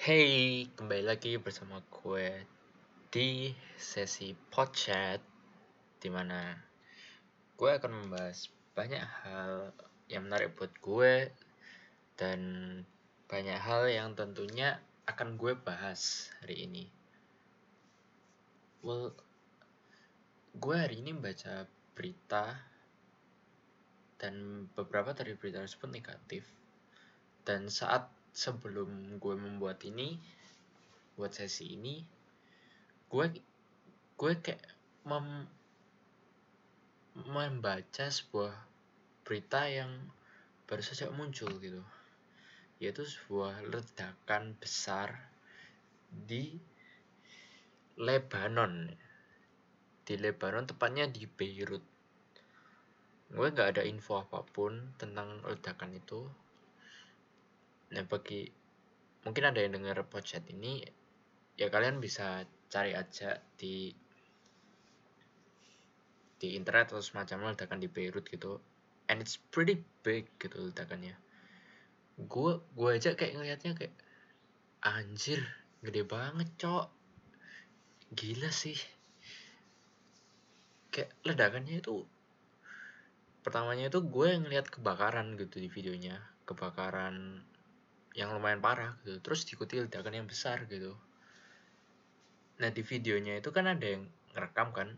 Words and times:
Hey, 0.00 0.64
kembali 0.80 1.04
lagi 1.04 1.36
bersama 1.36 1.84
gue 1.92 2.48
di 3.12 3.52
sesi 3.76 4.32
podcast 4.32 5.20
di 6.00 6.08
mana 6.08 6.56
gue 7.60 7.68
akan 7.68 8.08
membahas 8.08 8.48
banyak 8.72 8.96
hal 8.96 9.76
yang 10.08 10.24
menarik 10.24 10.56
buat 10.56 10.72
gue 10.80 11.28
dan 12.16 12.40
banyak 13.28 13.60
hal 13.60 13.92
yang 13.92 14.16
tentunya 14.16 14.80
akan 15.04 15.36
gue 15.36 15.52
bahas 15.60 16.32
hari 16.40 16.64
ini. 16.64 16.88
Well, 18.80 19.12
gue 20.56 20.76
hari 20.80 21.04
ini 21.04 21.12
baca 21.12 21.68
berita 21.92 22.56
dan 24.16 24.64
beberapa 24.72 25.12
dari 25.12 25.36
berita 25.36 25.60
tersebut 25.60 25.92
negatif 25.92 26.48
dan 27.44 27.68
saat 27.68 28.08
sebelum 28.30 29.18
gue 29.18 29.34
membuat 29.34 29.82
ini 29.86 30.16
buat 31.18 31.34
sesi 31.34 31.76
ini 31.76 32.00
gue 33.10 33.26
gue 34.14 34.32
kayak 34.38 34.62
mem, 35.08 35.48
membaca 37.16 38.06
sebuah 38.06 38.54
berita 39.26 39.66
yang 39.66 39.90
baru 40.70 40.82
saja 40.84 41.10
muncul 41.10 41.50
gitu. 41.58 41.82
Yaitu 42.78 43.02
sebuah 43.04 43.66
ledakan 43.66 44.54
besar 44.56 45.32
di 46.06 46.54
Lebanon. 47.98 48.92
Di 50.06 50.14
Lebanon 50.16 50.64
tepatnya 50.70 51.10
di 51.10 51.26
Beirut. 51.26 51.82
Gue 53.30 53.48
nggak 53.50 53.78
ada 53.78 53.82
info 53.82 54.22
apa 54.22 54.46
pun 54.46 54.94
tentang 54.98 55.42
ledakan 55.42 55.98
itu 55.98 56.26
Nah 57.90 58.06
bagi 58.06 58.46
mungkin 59.26 59.44
ada 59.50 59.60
yang 59.60 59.76
dengar 59.76 60.00
podcast 60.08 60.46
ini 60.48 60.80
ya 61.60 61.68
kalian 61.68 62.00
bisa 62.00 62.48
cari 62.70 62.96
aja 62.96 63.36
di 63.58 63.92
di 66.40 66.56
internet 66.56 66.96
atau 66.96 67.04
semacamnya 67.04 67.52
ledakan 67.52 67.84
di 67.84 67.88
Beirut 67.92 68.24
gitu. 68.24 68.56
And 69.12 69.20
it's 69.20 69.36
pretty 69.36 69.84
big 70.00 70.30
gitu 70.40 70.72
ledakannya. 70.72 71.18
Gue 72.16 72.64
gue 72.72 72.88
aja 72.96 73.12
kayak 73.12 73.36
ngelihatnya 73.36 73.72
kayak 73.76 73.94
anjir 74.80 75.44
gede 75.84 76.06
banget 76.08 76.48
cok. 76.56 76.88
Gila 78.16 78.48
sih. 78.48 78.78
Kayak 80.88 81.12
ledakannya 81.28 81.84
itu 81.84 82.08
pertamanya 83.44 83.92
itu 83.92 84.00
gue 84.00 84.28
ngeliat 84.40 84.72
kebakaran 84.72 85.36
gitu 85.36 85.60
di 85.60 85.68
videonya. 85.68 86.16
Kebakaran 86.48 87.44
yang 88.14 88.34
lumayan 88.34 88.58
parah 88.58 88.98
gitu. 89.06 89.22
Terus 89.22 89.46
diikuti 89.46 89.78
ledakan 89.78 90.22
yang 90.22 90.26
besar 90.26 90.66
gitu. 90.66 90.98
Nah 92.60 92.70
di 92.70 92.82
videonya 92.82 93.38
itu 93.38 93.50
kan 93.54 93.70
ada 93.70 93.86
yang 93.86 94.04
ngerekam 94.34 94.74
kan. 94.74 94.88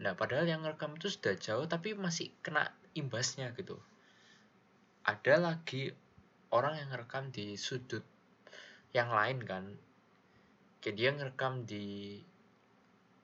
Nah 0.00 0.14
padahal 0.14 0.46
yang 0.46 0.62
ngerekam 0.62 0.96
itu 0.96 1.10
sudah 1.10 1.34
jauh 1.36 1.66
tapi 1.66 1.92
masih 1.98 2.30
kena 2.40 2.70
imbasnya 2.94 3.52
gitu. 3.58 3.76
Ada 5.04 5.40
lagi 5.40 5.90
orang 6.54 6.78
yang 6.78 6.88
ngerekam 6.94 7.34
di 7.34 7.58
sudut 7.58 8.02
yang 8.94 9.10
lain 9.10 9.42
kan. 9.42 9.64
Kayak 10.80 10.96
dia 10.96 11.10
ngerekam 11.12 11.54
di 11.68 12.18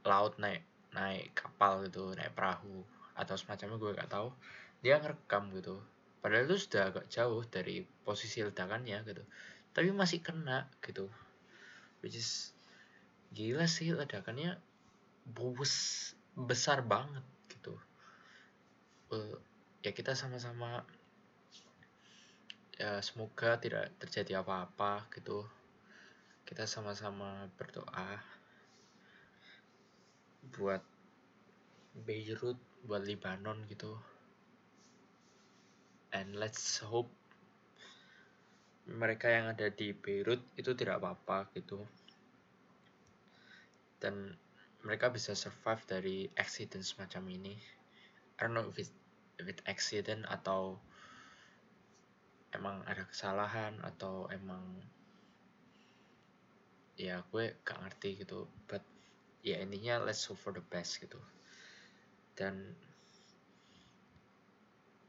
laut 0.06 0.38
naik 0.38 0.62
naik 0.94 1.34
kapal 1.34 1.83
gitu 1.84 2.14
naik 2.14 2.33
perahu 2.33 2.86
atau 3.16 3.34
semacamnya 3.34 3.81
gue 3.81 3.97
gak 3.97 4.12
tahu. 4.12 4.28
Dia 4.84 5.00
ngerekam 5.00 5.50
gitu 5.56 5.81
padahal 6.27 6.50
itu 6.50 6.58
sudah 6.66 6.91
agak 6.91 7.06
jauh 7.06 7.38
dari 7.46 7.86
posisi 8.02 8.42
ledakannya 8.42 8.98
gitu. 9.06 9.22
Tapi 9.70 9.94
masih 9.94 10.19
kena 10.27 10.66
gitu. 10.82 11.06
Which 12.02 12.19
is 12.19 12.50
gila 13.30 13.70
sih 13.70 13.94
ledakannya 13.94 14.58
bos 15.22 15.70
besar 16.34 16.82
banget 16.82 17.22
gitu. 17.47 17.78
Uh, 19.15 19.38
ya 19.86 19.94
kita 19.94 20.19
sama-sama 20.19 20.82
ya 22.75 22.98
semoga 23.06 23.62
tidak 23.62 23.94
terjadi 24.03 24.42
apa-apa 24.42 25.06
gitu. 25.15 25.47
Kita 26.42 26.66
sama-sama 26.66 27.47
berdoa 27.54 28.19
buat 30.59 30.82
Beirut 32.03 32.59
buat 32.82 33.06
Libanon 33.06 33.62
gitu 33.70 34.16
and 36.15 36.37
let's 36.39 36.78
hope 36.83 37.11
mereka 38.87 39.27
yang 39.27 39.50
ada 39.50 39.67
di 39.67 39.91
Beirut 39.91 40.39
itu 40.55 40.71
tidak 40.78 41.03
apa-apa 41.03 41.50
gitu. 41.59 41.83
Dan 43.99 44.39
mereka 44.87 45.11
bisa 45.11 45.34
survive 45.34 45.83
dari 45.91 46.31
accident 46.39 46.87
semacam 46.87 47.27
ini. 47.34 47.55
I 48.39 48.47
don't 48.47 48.55
know 48.55 48.71
if 48.71 48.78
it, 48.78 48.91
if 49.43 49.50
it 49.50 49.59
accident 49.66 50.22
atau 50.31 50.78
emang 52.55 52.87
ada 52.87 53.03
kesalahan 53.11 53.75
atau 53.83 54.31
emang 54.31 54.62
ya 56.95 57.27
gue 57.34 57.59
gak 57.66 57.83
ngerti 57.83 58.22
gitu. 58.22 58.47
But 58.71 58.87
ya 59.43 59.59
intinya 59.59 60.06
let's 60.06 60.22
hope 60.31 60.39
for 60.39 60.55
the 60.55 60.62
best 60.62 61.03
gitu. 61.03 61.19
Dan 62.39 62.78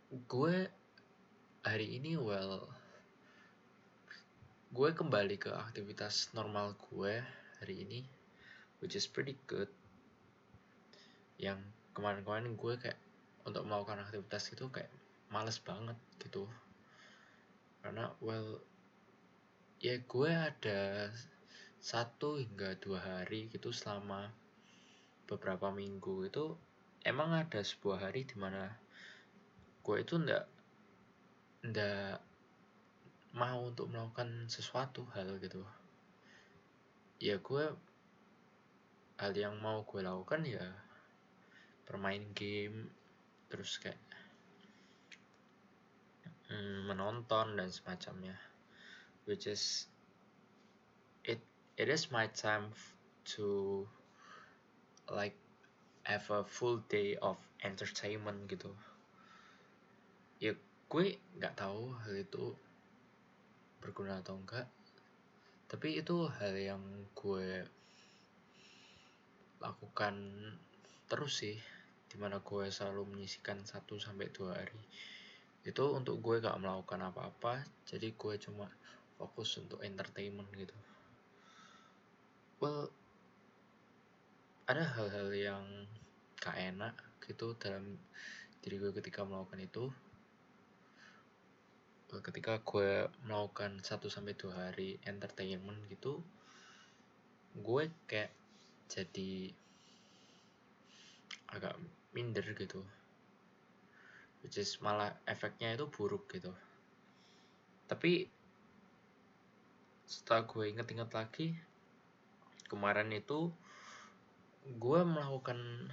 gue 0.09 0.71
hari 1.67 1.99
ini 1.99 2.15
well 2.15 2.63
gue 4.71 4.89
kembali 4.95 5.35
ke 5.35 5.51
aktivitas 5.51 6.31
normal 6.31 6.79
gue 6.87 7.19
hari 7.59 7.83
ini 7.83 8.07
which 8.79 8.95
is 8.95 9.03
pretty 9.03 9.35
good. 9.51 9.67
Yang 11.35 11.59
kemarin-kemarin 11.91 12.55
gue 12.55 12.73
kayak 12.79 12.95
untuk 13.43 13.67
melakukan 13.67 13.99
aktivitas 13.99 14.47
itu 14.55 14.71
kayak 14.71 14.87
males 15.27 15.59
banget 15.59 15.99
gitu. 16.23 16.47
Karena 17.83 18.15
well 18.23 18.63
ya 19.83 19.99
gue 19.99 20.31
ada 20.31 21.11
satu 21.83 22.39
hingga 22.39 22.79
dua 22.79 23.03
hari 23.03 23.51
gitu 23.51 23.75
selama 23.75 24.31
beberapa 25.27 25.67
minggu 25.75 26.31
itu 26.31 26.55
emang 27.03 27.35
ada 27.35 27.59
sebuah 27.59 28.07
hari 28.07 28.23
di 28.23 28.39
mana 28.39 28.71
gue 29.83 29.97
itu 29.99 30.15
ndak 30.15 30.56
ndak 31.67 32.23
mau 33.35 33.67
untuk 33.67 33.91
melakukan 33.91 34.47
sesuatu 34.47 35.03
hal 35.13 35.35
gitu. 35.43 35.61
Ya 37.19 37.37
gue 37.37 37.65
hal 39.17 39.33
yang 39.33 39.57
mau 39.59 39.83
gue 39.83 40.01
lakukan 40.01 40.45
ya 40.45 40.63
bermain 41.89 42.23
game 42.37 42.89
terus 43.49 43.79
kayak 43.81 43.99
mm, 46.49 46.87
menonton 46.87 47.59
dan 47.59 47.69
semacamnya. 47.69 48.35
Which 49.27 49.45
is 49.45 49.91
it 51.27 51.43
it 51.75 51.91
is 51.91 52.07
my 52.09 52.31
time 52.31 52.71
to 53.37 53.83
like 55.11 55.35
have 56.07 56.23
a 56.31 56.47
full 56.47 56.79
day 56.87 57.19
of 57.19 57.35
entertainment 57.59 58.47
gitu. 58.47 58.71
Ya 60.39 60.55
gue 60.87 61.19
nggak 61.35 61.59
tahu 61.59 61.91
hal 61.99 62.15
itu 62.15 62.55
berguna 63.83 64.23
atau 64.23 64.39
enggak. 64.39 64.67
Tapi 65.67 65.99
itu 65.99 66.31
hal 66.31 66.55
yang 66.55 66.83
gue 67.11 67.67
lakukan 69.59 70.15
terus 71.11 71.43
sih 71.43 71.59
di 72.07 72.15
mana 72.15 72.39
gue 72.39 72.71
selalu 72.71 73.03
menyisikan 73.15 73.59
satu 73.67 73.99
sampai 73.99 74.31
dua 74.31 74.55
hari. 74.55 74.79
Itu 75.67 75.91
untuk 75.91 76.23
gue 76.23 76.39
gak 76.39 76.55
melakukan 76.55 77.11
apa-apa 77.11 77.67
jadi 77.83 78.15
gue 78.15 78.33
cuma 78.39 78.71
fokus 79.19 79.59
untuk 79.59 79.83
entertainment 79.83 80.47
gitu. 80.55 80.75
Well 82.63 82.87
ada 84.71 84.87
hal-hal 84.87 85.27
yang 85.35 85.63
gak 86.39 86.55
enak 86.55 86.95
gitu 87.27 87.59
dalam 87.59 87.99
diri 88.63 88.79
gue 88.79 88.95
ketika 88.95 89.27
melakukan 89.27 89.67
itu 89.67 89.91
ketika 92.07 92.63
gue 92.63 93.11
melakukan 93.27 93.83
1 93.83 93.99
sampai 94.07 94.33
2 94.39 94.47
hari 94.55 94.95
entertainment 95.03 95.83
gitu 95.91 96.23
gue 97.57 97.83
kayak 98.07 98.31
jadi 98.87 99.51
agak 101.51 101.75
minder 102.15 102.43
gitu. 102.55 102.83
Which 104.43 104.61
is 104.61 104.79
malah 104.79 105.17
efeknya 105.27 105.75
itu 105.75 105.89
buruk 105.89 106.29
gitu. 106.31 106.53
Tapi 107.89 108.29
setelah 110.07 110.47
gue 110.47 110.71
inget-inget 110.71 111.11
lagi 111.11 111.59
kemarin 112.71 113.11
itu 113.11 113.51
gue 114.67 115.01
melakukan 115.03 115.91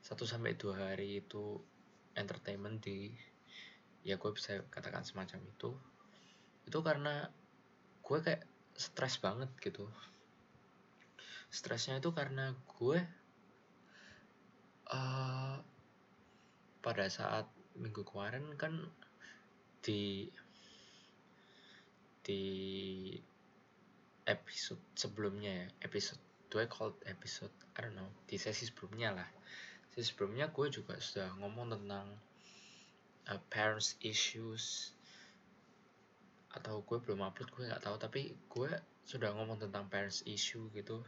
1 0.00 0.16
sampai 0.24 0.56
2 0.56 0.72
hari 0.72 1.20
itu 1.20 1.60
entertainment 2.16 2.80
di 2.80 3.12
ya 4.06 4.16
gue 4.16 4.30
bisa 4.34 4.62
katakan 4.70 5.02
semacam 5.02 5.40
itu 5.44 5.70
itu 6.68 6.78
karena 6.84 7.32
gue 8.04 8.18
kayak 8.20 8.44
stres 8.78 9.18
banget 9.18 9.48
gitu. 9.58 9.88
Stresnya 11.48 11.98
itu 11.98 12.12
karena 12.12 12.52
gue 12.78 12.98
uh, 14.92 15.56
pada 16.84 17.06
saat 17.08 17.48
minggu 17.74 18.04
kemarin 18.04 18.52
kan 18.60 18.76
di 19.80 20.28
di 22.20 22.44
episode 24.28 24.84
sebelumnya 24.92 25.64
ya 25.64 25.66
episode 25.88 26.20
do 26.52 26.60
I 26.60 26.68
call 26.68 26.92
episode 27.08 27.52
I 27.76 27.88
don't 27.88 27.96
know 27.96 28.12
di 28.28 28.36
sesi 28.36 28.68
sebelumnya 28.68 29.16
lah. 29.16 29.28
Sesi 29.92 30.12
sebelumnya 30.12 30.52
gue 30.52 30.68
juga 30.68 31.00
sudah 31.00 31.32
ngomong 31.40 31.72
tentang 31.72 32.12
uh, 33.28 33.40
parents 33.52 33.96
issues 34.00 34.92
atau 36.52 36.80
gue 36.82 36.98
belum 37.04 37.22
upload 37.22 37.48
gue 37.52 37.64
nggak 37.68 37.84
tahu. 37.84 37.96
Tapi 38.00 38.20
gue 38.48 38.70
sudah 39.04 39.32
ngomong 39.36 39.60
tentang 39.60 39.88
parents 39.88 40.24
issue 40.28 40.68
gitu 40.72 41.04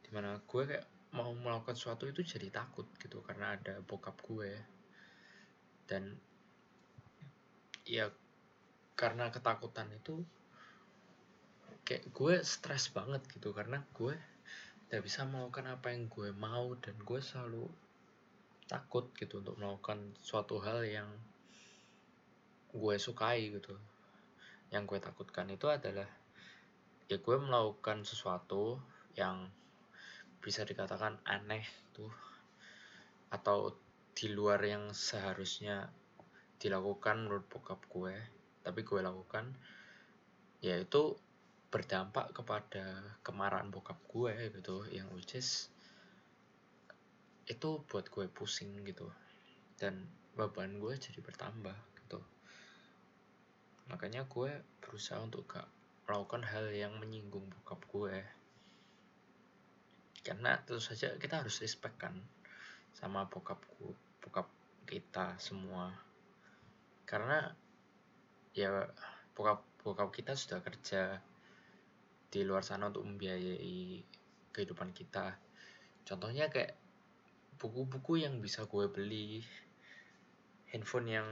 di 0.00 0.10
mana 0.10 0.38
gue 0.42 0.62
kayak 0.66 0.86
mau 1.10 1.34
melakukan 1.34 1.74
sesuatu 1.74 2.06
itu 2.06 2.22
jadi 2.22 2.50
takut 2.50 2.86
gitu 3.02 3.22
karena 3.26 3.58
ada 3.58 3.82
bokap 3.82 4.16
gue. 4.22 4.54
Dan 5.90 6.14
ya 7.86 8.06
karena 8.94 9.32
ketakutan 9.34 9.90
itu 9.90 10.22
kayak 11.82 12.06
gue 12.14 12.34
stres 12.46 12.94
banget 12.94 13.18
gitu 13.34 13.50
karena 13.50 13.82
gue 13.98 14.14
tidak 14.86 15.02
bisa 15.06 15.26
melakukan 15.26 15.74
apa 15.74 15.90
yang 15.90 16.06
gue 16.06 16.30
mau 16.34 16.74
dan 16.78 16.94
gue 17.02 17.18
selalu 17.18 17.66
takut 18.70 19.10
gitu 19.18 19.42
untuk 19.42 19.58
melakukan 19.58 20.14
suatu 20.22 20.62
hal 20.62 20.86
yang 20.86 21.10
gue 22.70 22.96
sukai 22.96 23.50
gitu. 23.50 23.74
Yang 24.70 24.82
gue 24.86 24.98
takutkan 25.02 25.46
itu 25.50 25.66
adalah 25.66 26.06
ya 27.10 27.18
gue 27.18 27.36
melakukan 27.42 28.06
sesuatu 28.06 28.78
yang 29.18 29.50
bisa 30.38 30.62
dikatakan 30.62 31.18
aneh 31.26 31.66
tuh 31.90 32.10
atau 33.34 33.74
di 34.14 34.30
luar 34.30 34.62
yang 34.62 34.94
seharusnya 34.94 35.90
dilakukan 36.62 37.26
menurut 37.26 37.46
bokap 37.50 37.82
gue 37.90 38.14
tapi 38.62 38.80
gue 38.86 39.00
lakukan 39.02 39.52
yaitu 40.60 41.16
berdampak 41.70 42.34
kepada 42.34 43.16
kemarahan 43.22 43.70
bokap 43.70 43.98
gue 44.06 44.54
gitu 44.54 44.86
yang 44.90 45.08
which 45.14 45.34
is 45.38 45.70
itu 47.50 47.82
buat 47.90 48.06
gue 48.06 48.30
pusing 48.30 48.86
gitu. 48.86 49.10
Dan 49.74 50.06
beban 50.38 50.78
gue 50.78 50.94
jadi 50.94 51.18
bertambah 51.18 51.74
makanya 53.90 54.24
gue 54.30 54.62
berusaha 54.78 55.18
untuk 55.18 55.50
gak 55.50 55.66
melakukan 56.06 56.46
hal 56.46 56.70
yang 56.70 56.94
menyinggung 57.02 57.44
bokap 57.50 57.82
gue. 57.90 58.16
Karena 60.22 60.58
tentu 60.62 60.78
saja 60.78 61.18
kita 61.18 61.42
harus 61.42 61.58
respect 61.58 61.98
kan 61.98 62.14
sama 62.94 63.26
bokap 63.26 63.58
bokap 64.22 64.46
kita 64.86 65.34
semua. 65.42 65.90
Karena 67.06 67.50
ya 68.54 68.86
bokap 69.34 69.66
bokap 69.82 70.10
kita 70.14 70.38
sudah 70.38 70.62
kerja 70.62 71.18
di 72.30 72.46
luar 72.46 72.62
sana 72.62 72.90
untuk 72.90 73.06
membiayai 73.06 74.06
kehidupan 74.54 74.94
kita. 74.94 75.34
Contohnya 76.06 76.46
kayak 76.46 76.78
buku-buku 77.58 78.22
yang 78.22 78.38
bisa 78.38 78.64
gue 78.66 78.86
beli 78.86 79.42
handphone 80.70 81.08
yang 81.10 81.28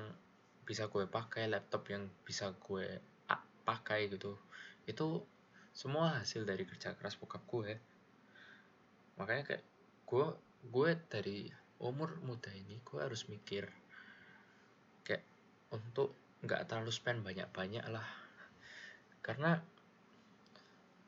bisa 0.69 0.85
gue 0.93 1.09
pakai 1.09 1.49
laptop 1.49 1.89
yang 1.89 2.13
bisa 2.29 2.53
gue 2.53 3.01
pakai 3.65 4.13
gitu. 4.13 4.37
Itu 4.85 5.25
semua 5.73 6.21
hasil 6.21 6.45
dari 6.45 6.69
kerja 6.69 6.93
keras 6.93 7.17
bokap 7.17 7.41
gue. 7.49 7.73
Makanya 9.17 9.49
kayak 9.49 9.65
gue 10.05 10.27
gue 10.69 10.91
dari 11.09 11.49
umur 11.81 12.21
muda 12.21 12.53
ini 12.53 12.77
gue 12.85 13.01
harus 13.01 13.25
mikir 13.33 13.65
kayak 15.09 15.25
untuk 15.73 16.13
nggak 16.45 16.69
terlalu 16.69 16.93
spend 16.93 17.25
banyak-banyak 17.25 17.89
lah. 17.89 18.05
Karena 19.25 19.57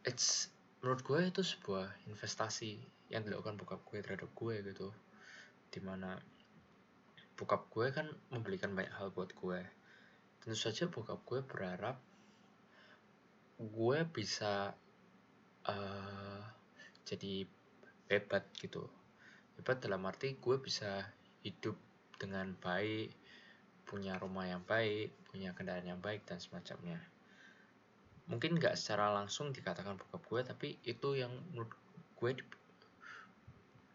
it's 0.09 0.49
menurut 0.81 1.05
gue 1.05 1.21
itu 1.29 1.45
sebuah 1.45 2.09
investasi 2.09 2.81
yang 3.13 3.29
dilakukan 3.29 3.61
bokap 3.61 3.85
gue 3.85 4.01
terhadap 4.01 4.33
gue 4.33 4.57
gitu. 4.73 4.89
Di 5.69 5.85
mana 5.85 6.17
bokap 7.41 7.73
gue 7.73 7.89
kan 7.89 8.05
membelikan 8.29 8.77
banyak 8.77 8.93
hal 8.93 9.09
buat 9.17 9.33
gue. 9.33 9.65
Tentu 10.45 10.53
saja 10.61 10.85
bokap 10.93 11.25
gue 11.25 11.41
berharap 11.41 11.97
gue 13.57 13.99
bisa 14.13 14.77
uh, 15.65 16.41
jadi 17.09 17.49
hebat 18.13 18.45
gitu. 18.61 18.85
Hebat 19.57 19.81
dalam 19.81 20.05
arti 20.05 20.37
gue 20.37 20.61
bisa 20.61 21.09
hidup 21.41 21.81
dengan 22.21 22.53
baik 22.61 23.17
punya 23.89 24.21
rumah 24.21 24.45
yang 24.45 24.61
baik 24.69 25.17
punya 25.33 25.57
kendaraan 25.57 25.97
yang 25.97 26.05
baik 26.05 26.29
dan 26.29 26.37
semacamnya. 26.45 27.01
Mungkin 28.29 28.61
nggak 28.61 28.77
secara 28.77 29.17
langsung 29.17 29.57
dikatakan 29.57 29.97
bokap 29.97 30.23
gue 30.29 30.41
tapi 30.45 30.69
itu 30.85 31.17
yang 31.17 31.33
menurut 31.57 31.73
gue 32.21 32.37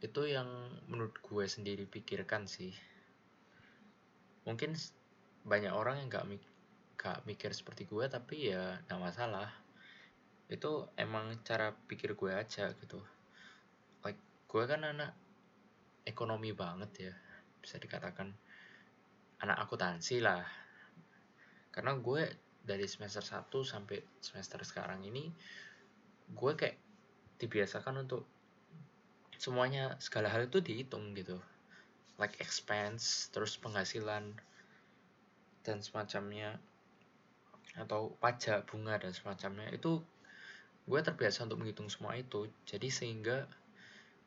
itu 0.02 0.22
yang 0.26 0.50
menurut 0.90 1.14
gue 1.22 1.46
sendiri 1.46 1.86
pikirkan 1.86 2.50
sih 2.50 2.74
mungkin 4.46 4.78
banyak 5.46 5.74
orang 5.74 6.02
yang 6.02 6.10
nggak 6.10 6.26
gak 6.96 7.22
mikir 7.28 7.54
seperti 7.54 7.86
gue 7.86 8.06
tapi 8.08 8.54
ya 8.54 8.80
nggak 8.88 9.02
masalah. 9.02 9.50
Itu 10.50 10.90
emang 10.96 11.42
cara 11.42 11.74
pikir 11.74 12.14
gue 12.14 12.32
aja 12.32 12.72
gitu. 12.78 13.02
Like 14.06 14.22
gue 14.50 14.64
kan 14.66 14.82
anak 14.86 15.12
ekonomi 16.06 16.54
banget 16.54 16.92
ya 17.12 17.14
bisa 17.62 17.82
dikatakan. 17.82 18.30
Anak 19.42 19.58
akuntansi 19.68 20.24
lah. 20.24 20.46
Karena 21.74 21.92
gue 22.00 22.24
dari 22.66 22.90
semester 22.90 23.22
1 23.22 23.46
sampai 23.62 24.02
semester 24.18 24.58
sekarang 24.66 25.06
ini 25.06 25.30
gue 26.34 26.52
kayak 26.58 26.78
dibiasakan 27.38 28.08
untuk 28.08 28.26
semuanya 29.38 29.94
segala 30.02 30.34
hal 30.34 30.50
itu 30.50 30.64
dihitung 30.64 31.14
gitu 31.14 31.38
like 32.22 32.40
expense 32.40 33.28
terus 33.36 33.60
penghasilan 33.60 34.36
dan 35.66 35.78
semacamnya 35.82 36.60
atau 37.76 38.16
pajak 38.24 38.64
bunga 38.72 38.96
dan 38.96 39.12
semacamnya 39.12 39.68
itu 39.76 40.00
gue 40.86 41.00
terbiasa 41.02 41.50
untuk 41.50 41.66
menghitung 41.66 41.90
semua 41.92 42.16
itu. 42.16 42.48
Jadi 42.70 42.88
sehingga 42.88 43.50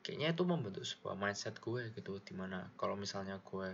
kayaknya 0.02 0.34
itu 0.34 0.42
membentuk 0.44 0.84
sebuah 0.84 1.14
mindset 1.16 1.56
gue 1.62 1.90
gitu 1.94 2.20
di 2.22 2.34
mana 2.36 2.68
kalau 2.76 2.98
misalnya 2.98 3.40
gue 3.44 3.70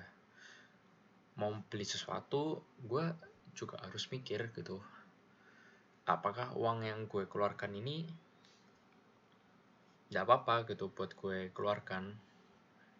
mau 1.35 1.50
beli 1.66 1.87
sesuatu 1.87 2.62
gue 2.87 3.04
juga 3.54 3.78
harus 3.83 4.06
mikir 4.11 4.50
gitu 4.54 4.78
apakah 6.06 6.52
uang 6.54 6.85
yang 6.85 7.00
gue 7.06 7.25
keluarkan 7.26 7.75
ini 7.75 8.06
tidak 10.11 10.30
apa-apa 10.30 10.75
gitu 10.75 10.92
buat 10.92 11.11
gue 11.16 11.50
keluarkan 11.50 12.14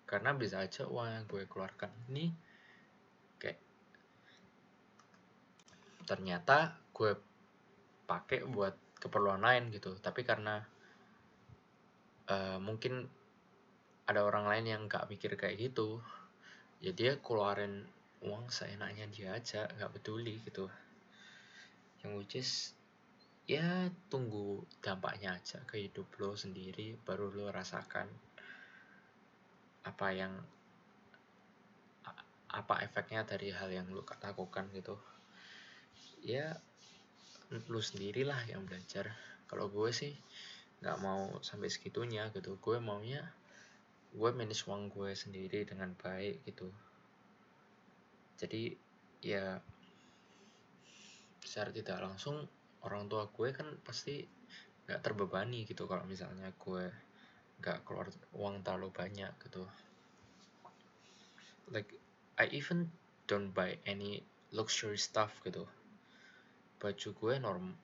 karena 0.05 0.37
bisa 0.37 0.61
aja 0.61 0.85
uang 0.85 1.09
yang 1.09 1.25
gue 1.25 1.49
keluarkan 1.49 1.91
ini 2.13 2.29
kayak 3.41 3.59
ternyata 6.05 6.77
gue 6.93 7.17
pakai 8.05 8.45
buat 8.45 8.77
keperluan 9.01 9.41
lain 9.41 9.73
gitu. 9.73 9.97
Tapi 10.01 10.25
karena 10.25 10.61
uh, 12.29 12.59
mungkin 12.61 13.09
ada 14.05 14.21
orang 14.21 14.45
lain 14.49 14.65
yang 14.69 14.83
gak 14.85 15.09
mikir 15.09 15.33
kayak 15.37 15.57
gitu 15.57 16.05
ya 16.85 16.93
dia 16.93 17.17
keluarin 17.17 17.89
uang 18.21 18.53
seenaknya 18.53 19.09
dia 19.09 19.33
aja 19.33 19.65
nggak 19.73 20.01
peduli 20.01 20.37
gitu. 20.45 20.69
Yang 22.05 22.13
which 22.21 22.37
is 22.37 22.51
ya 23.45 23.89
tunggu 24.09 24.65
dampaknya 24.81 25.37
aja 25.37 25.61
ke 25.69 25.89
hidup 25.89 26.09
lo 26.21 26.33
sendiri 26.33 26.97
baru 27.05 27.29
lo 27.33 27.53
rasakan 27.53 28.09
apa 29.85 30.09
yang 30.17 30.33
apa 32.55 32.87
efeknya 32.87 33.27
dari 33.27 33.51
hal 33.51 33.69
yang 33.69 33.91
lo 33.91 34.07
lakukan 34.07 34.71
gitu. 34.73 34.95
Ya 36.23 36.57
lo 37.51 37.81
sendirilah 37.83 38.47
yang 38.49 38.65
belajar. 38.65 39.13
Kalau 39.51 39.69
gue 39.69 39.91
sih 39.91 40.15
nggak 40.81 40.99
mau 41.03 41.39
sampai 41.45 41.69
segitunya 41.69 42.31
gitu. 42.33 42.57
Gue 42.63 42.79
maunya 42.79 43.23
gue 44.15 44.31
manage 44.31 44.65
uang 44.71 44.95
gue 44.95 45.11
sendiri 45.13 45.67
dengan 45.67 45.93
baik 45.99 46.47
gitu. 46.47 46.71
Jadi 48.39 48.71
ya 49.25 49.59
secara 51.45 51.75
tidak 51.75 51.99
langsung 52.01 52.47
orang 52.87 53.11
tua 53.11 53.27
gue 53.29 53.49
kan 53.51 53.67
pasti 53.83 54.25
nggak 54.85 55.01
terbebani 55.01 55.65
gitu 55.65 55.89
kalau 55.89 56.05
misalnya 56.05 56.53
gue 56.55 56.93
nggak 57.61 57.85
keluar 57.87 58.11
uang 58.35 58.63
terlalu 58.65 58.91
banyak 58.91 59.31
gitu. 59.43 59.65
Like 61.71 61.91
I 62.39 62.51
even 62.51 62.91
don't 63.31 63.55
buy 63.55 63.79
any 63.87 64.23
luxury 64.51 64.99
stuff 64.99 65.31
gitu. 65.47 65.69
Baju 66.83 67.09
gue 67.15 67.35
norm 67.41 67.75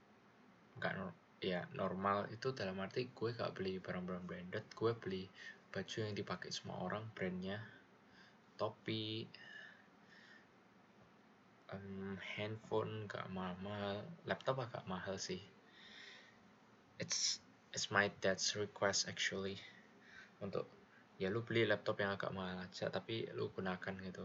nggak 0.80 0.94
norm 0.96 1.14
ya 1.40 1.64
normal 1.72 2.28
itu 2.28 2.52
dalam 2.52 2.76
arti 2.84 3.08
gue 3.16 3.32
gak 3.32 3.56
beli 3.56 3.80
barang-barang 3.80 4.28
branded 4.28 4.64
gue 4.76 4.92
beli 4.92 5.24
baju 5.72 5.96
yang 6.04 6.12
dipakai 6.12 6.52
semua 6.52 6.84
orang 6.84 7.00
brandnya 7.16 7.56
topi 8.60 9.24
um, 11.72 12.20
handphone 12.36 13.08
gak 13.08 13.24
mahal-mahal 13.32 14.04
laptop 14.26 14.60
agak 14.60 14.84
mahal 14.84 15.16
sih. 15.16 15.40
It's 17.00 17.40
it's 17.70 17.90
my 17.90 18.10
dad's 18.20 18.58
request 18.58 19.06
actually. 19.06 19.58
Untuk 20.42 20.66
ya 21.20 21.28
lu 21.28 21.44
beli 21.44 21.68
laptop 21.68 22.00
yang 22.00 22.16
agak 22.16 22.32
mahal 22.32 22.58
aja 22.58 22.90
tapi 22.90 23.28
lu 23.36 23.52
gunakan 23.54 23.94
gitu. 24.00 24.24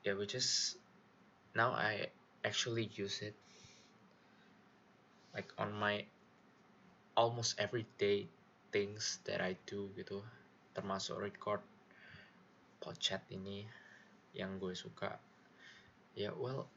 Ya 0.00 0.12
yeah, 0.12 0.14
which 0.16 0.32
is 0.32 0.80
now 1.52 1.76
I 1.76 2.08
actually 2.40 2.88
use 2.96 3.20
it 3.20 3.36
like 5.36 5.52
on 5.60 5.76
my 5.76 6.08
almost 7.18 7.60
everyday 7.60 8.24
things 8.72 9.20
that 9.28 9.44
I 9.44 9.58
do 9.68 9.92
gitu. 9.98 10.24
Termasuk 10.72 11.20
record 11.20 11.60
podcast 12.80 13.26
ini 13.28 13.68
yang 14.32 14.56
gue 14.56 14.72
suka. 14.72 15.20
Ya 16.16 16.30
yeah, 16.30 16.34
well 16.34 16.70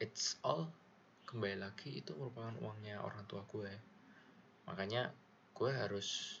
it's 0.00 0.40
all 0.40 0.70
kembali 1.34 1.66
lagi 1.66 1.98
itu 1.98 2.14
merupakan 2.14 2.54
uangnya 2.62 3.02
orang 3.02 3.26
tua 3.26 3.42
gue. 3.50 3.74
Makanya 4.70 5.10
gue 5.50 5.70
harus 5.74 6.38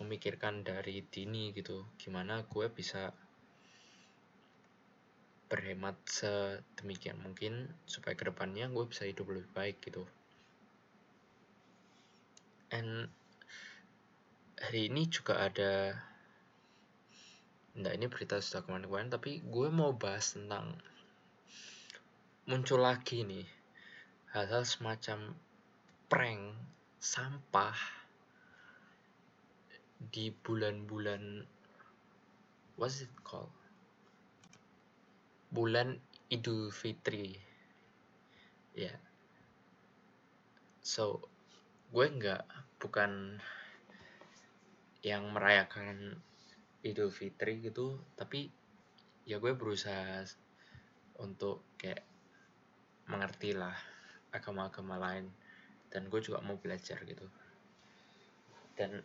memikirkan 0.00 0.64
dari 0.64 1.04
dini 1.04 1.52
gitu 1.52 1.84
gimana 2.00 2.40
gue 2.48 2.64
bisa 2.72 3.12
berhemat 5.52 6.00
sedemikian 6.08 7.20
mungkin 7.20 7.68
supaya 7.84 8.16
ke 8.16 8.24
depannya 8.24 8.72
gue 8.72 8.88
bisa 8.88 9.04
hidup 9.04 9.28
lebih 9.28 9.52
baik 9.52 9.84
gitu. 9.84 10.08
And 12.72 13.12
hari 14.56 14.88
ini 14.88 15.12
juga 15.12 15.44
ada 15.44 15.92
Nah 17.76 17.92
ini 17.92 18.08
berita 18.08 18.40
sudah 18.40 18.64
kemarin-kemarin 18.64 19.12
tapi 19.12 19.44
gue 19.44 19.68
mau 19.68 19.92
bahas 19.92 20.32
tentang 20.32 20.72
muncul 22.48 22.80
lagi 22.80 23.20
nih 23.20 23.55
hal-hal 24.36 24.68
semacam 24.68 25.32
prank 26.12 26.60
sampah 27.00 27.72
di 29.96 30.28
bulan-bulan 30.28 31.40
what's 32.76 33.00
it 33.00 33.08
called? 33.24 33.48
Bulan 35.48 35.96
Idul 36.28 36.68
Fitri. 36.68 37.32
Ya. 38.76 38.92
Yeah. 38.92 38.98
so 40.84 41.24
gue 41.96 42.04
nggak 42.04 42.44
bukan 42.76 43.40
yang 45.00 45.32
merayakan 45.32 46.20
Idul 46.84 47.08
Fitri 47.08 47.64
gitu 47.64 47.96
tapi 48.20 48.52
ya 49.24 49.40
gue 49.40 49.56
berusaha 49.56 50.28
untuk 51.24 51.64
kayak 51.80 52.04
mengerti 53.08 53.56
lah 53.56 53.95
agama-agama 54.36 55.00
lain. 55.00 55.26
Dan 55.88 56.12
gue 56.12 56.20
juga 56.20 56.44
mau 56.44 56.60
belajar 56.60 57.00
gitu. 57.02 57.24
Dan 58.76 59.00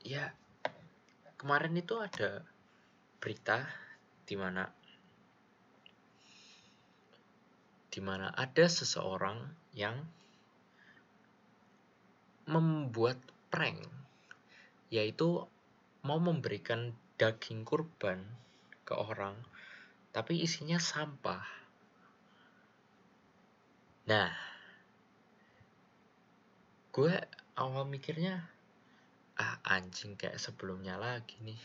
ya 0.00 0.32
kemarin 1.36 1.76
itu 1.76 2.00
ada 2.00 2.40
berita 3.20 3.68
di 4.24 4.36
mana 4.36 4.64
di 7.92 8.00
mana 8.02 8.32
ada 8.32 8.66
seseorang 8.66 9.44
yang 9.76 10.02
membuat 12.48 13.20
prank 13.52 13.80
yaitu 14.90 15.46
mau 16.04 16.18
memberikan 16.20 16.92
daging 17.16 17.62
kurban 17.64 18.24
ke 18.84 18.92
orang 18.92 19.38
tapi 20.14 20.42
isinya 20.42 20.78
sampah. 20.78 21.42
Nah 24.10 24.53
gue 26.94 27.10
awal 27.58 27.90
mikirnya 27.90 28.38
ah 29.34 29.58
anjing 29.66 30.14
kayak 30.14 30.38
sebelumnya 30.38 30.94
lagi 30.94 31.34
nih. 31.42 31.58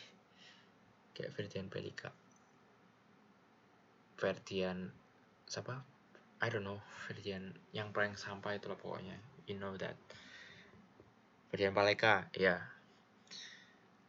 Kayak 1.13 1.37
Ferdian 1.37 1.69
Pelika. 1.69 2.09
Ferdian 4.17 4.89
siapa? 5.45 5.85
I 6.41 6.49
don't 6.49 6.65
know 6.65 6.81
Ferdian 7.05 7.53
yang 7.77 7.93
prank 7.93 8.17
sampah 8.17 8.57
itu 8.57 8.73
lah 8.73 8.79
pokoknya. 8.81 9.21
You 9.45 9.61
know 9.61 9.77
that. 9.77 9.93
Ferdian 11.53 11.77
Paleka 11.77 12.25
ya 12.33 12.57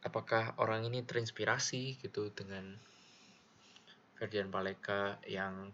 apakah 0.01 0.57
orang 0.57 0.89
ini 0.89 1.05
terinspirasi 1.05 2.01
gitu 2.01 2.33
dengan 2.33 2.81
Ferdian 4.17 4.49
Paleka 4.49 5.21
yang 5.29 5.69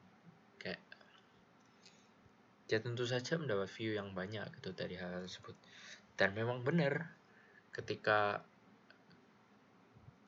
ya 2.68 2.84
tentu 2.84 3.08
saja 3.08 3.40
mendapat 3.40 3.72
view 3.72 3.96
yang 3.96 4.12
banyak 4.12 4.44
gitu 4.60 4.76
dari 4.76 5.00
hal 5.00 5.24
tersebut. 5.24 5.56
Dan 6.20 6.36
memang 6.36 6.64
benar 6.64 7.16
ketika 7.72 8.44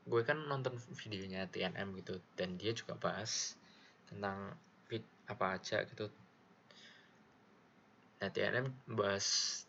gue 0.09 0.21
kan 0.25 0.41
nonton 0.49 0.73
videonya 1.05 1.45
TNM 1.51 1.93
gitu 2.01 2.17
dan 2.33 2.57
dia 2.57 2.73
juga 2.73 2.97
bahas 2.97 3.53
tentang 4.09 4.57
fit 4.89 5.05
apa 5.29 5.59
aja 5.59 5.85
gitu. 5.85 6.09
Nah 8.19 8.29
TNM 8.33 8.73
bahas 8.97 9.61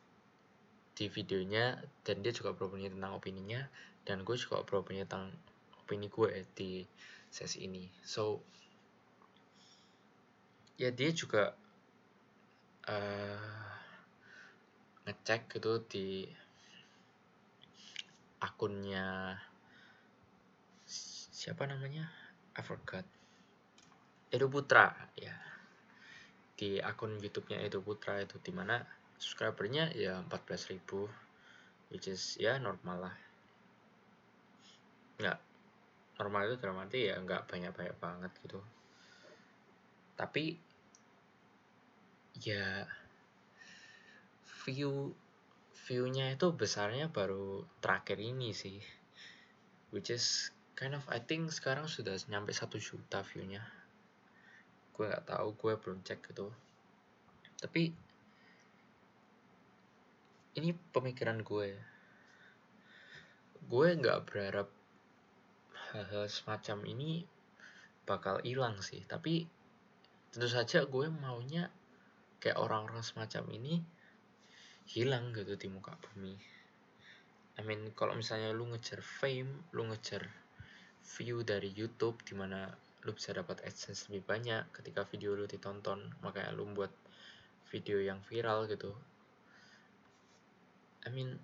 di 0.96 1.12
videonya 1.12 1.80
dan 2.04 2.24
dia 2.24 2.32
juga 2.32 2.56
beropini 2.56 2.88
tentang 2.88 3.16
opininya 3.16 3.68
dan 4.08 4.24
gue 4.24 4.36
juga 4.36 4.64
beropini 4.64 5.04
tentang 5.04 5.28
opini 5.84 6.08
gue 6.08 6.48
di 6.56 6.88
sesi 7.28 7.68
ini. 7.68 7.84
So 8.04 8.40
ya 10.80 10.88
dia 10.88 11.12
juga 11.12 11.52
uh, 12.90 13.38
ngecek 15.06 15.46
gitu 15.58 15.86
di 15.86 16.26
akunnya 18.42 19.38
siapa 21.40 21.64
namanya? 21.70 22.10
I 22.58 22.62
forgot. 22.66 23.06
Edo 24.30 24.46
Putra 24.50 24.92
ya. 25.16 25.34
Di 26.58 26.76
akun 26.76 27.16
YouTube-nya 27.16 27.64
Edo 27.64 27.80
Putra 27.80 28.20
itu 28.20 28.36
di 28.42 28.52
mana 28.52 28.84
subscribernya 29.16 29.90
ya 29.96 30.20
14.000 30.28 30.76
which 31.90 32.06
is 32.12 32.36
ya 32.36 32.60
normal 32.60 33.08
lah. 33.08 33.16
Nggak 35.16 35.38
normal 36.20 36.40
itu 36.52 36.56
dalam 36.60 36.78
arti 36.84 37.08
ya 37.08 37.16
nggak 37.16 37.48
banyak-banyak 37.48 37.96
banget 37.96 38.32
gitu. 38.44 38.60
Tapi 40.20 40.69
ya 42.40 42.88
view 44.64 45.12
viewnya 45.86 46.32
itu 46.34 46.52
besarnya 46.56 47.12
baru 47.12 47.64
terakhir 47.84 48.18
ini 48.20 48.56
sih. 48.56 48.80
Which 49.92 50.10
is 50.10 50.50
kind 50.74 50.96
of 50.96 51.04
I 51.12 51.20
think 51.20 51.52
sekarang 51.52 51.86
sudah 51.86 52.16
nyampe 52.26 52.50
satu 52.56 52.80
juta 52.80 53.22
viewnya. 53.22 53.62
Gue 54.96 55.08
nggak 55.08 55.28
tahu 55.28 55.48
gue 55.54 55.72
belum 55.76 56.00
cek 56.02 56.32
gitu 56.32 56.50
tapi 57.60 57.92
ini 60.56 60.72
pemikiran 60.96 61.44
gue. 61.44 61.76
Gue 63.68 63.88
nggak 64.00 64.24
berharap 64.24 64.68
hal-hal 65.92 66.24
semacam 66.32 66.88
ini 66.88 67.28
bakal 68.08 68.40
hilang 68.40 68.80
sih. 68.80 69.04
Tapi 69.04 69.44
tentu 70.32 70.48
saja 70.48 70.88
gue 70.88 71.06
maunya 71.12 71.68
kayak 72.40 72.56
orang-orang 72.56 73.04
semacam 73.04 73.44
ini 73.52 73.84
hilang 74.88 75.30
gitu 75.36 75.54
di 75.54 75.68
muka 75.68 75.94
bumi. 76.00 76.34
I 77.60 77.62
mean 77.62 77.92
kalau 77.92 78.16
misalnya 78.16 78.50
lu 78.56 78.66
ngejar 78.72 79.04
fame 79.04 79.68
lu 79.76 79.84
ngejar 79.92 80.24
view 81.20 81.44
dari 81.44 81.68
YouTube 81.76 82.24
di 82.24 82.32
mana 82.32 82.72
lu 83.04 83.12
bisa 83.12 83.36
dapat 83.36 83.60
AdSense 83.64 84.08
lebih 84.08 84.24
banyak 84.24 84.72
ketika 84.72 85.04
video 85.04 85.36
lu 85.36 85.44
ditonton. 85.44 86.00
Makanya 86.24 86.50
lu 86.56 86.64
buat 86.72 86.90
video 87.68 88.00
yang 88.00 88.24
viral 88.24 88.66
gitu. 88.66 88.96
I 91.04 91.08
mean 91.12 91.36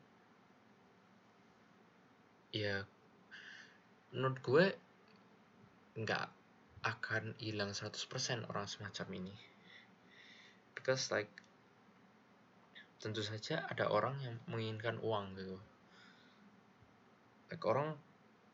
ya 2.57 2.88
menurut 4.17 4.41
gue 4.41 4.65
nggak 6.00 6.26
akan 6.88 7.37
hilang 7.37 7.76
100% 7.76 8.49
orang 8.49 8.65
semacam 8.65 9.09
ini 9.12 9.56
because 10.87 11.11
like 11.11 11.26
tentu 13.02 13.19
saja 13.19 13.66
ada 13.66 13.90
orang 13.90 14.14
yang 14.23 14.38
menginginkan 14.47 15.02
uang 15.02 15.35
gitu. 15.35 15.59
Like 17.50 17.66
orang 17.66 17.99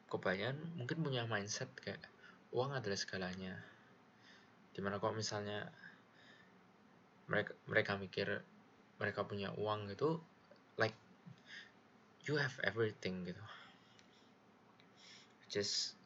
kebanyakan 0.08 0.56
mungkin 0.80 1.04
punya 1.04 1.28
mindset 1.28 1.68
kayak 1.76 2.00
uang 2.56 2.72
adalah 2.72 2.96
segalanya. 2.96 3.60
Di 4.72 4.80
mana 4.80 4.96
kok 4.96 5.12
misalnya 5.12 5.68
mereka 7.28 7.52
mereka 7.68 8.00
mikir 8.00 8.40
mereka 8.96 9.28
punya 9.28 9.52
uang 9.52 9.92
gitu 9.92 10.16
like 10.80 10.96
you 12.24 12.40
have 12.40 12.56
everything 12.64 13.28
gitu. 13.28 13.44
Just 15.52 16.00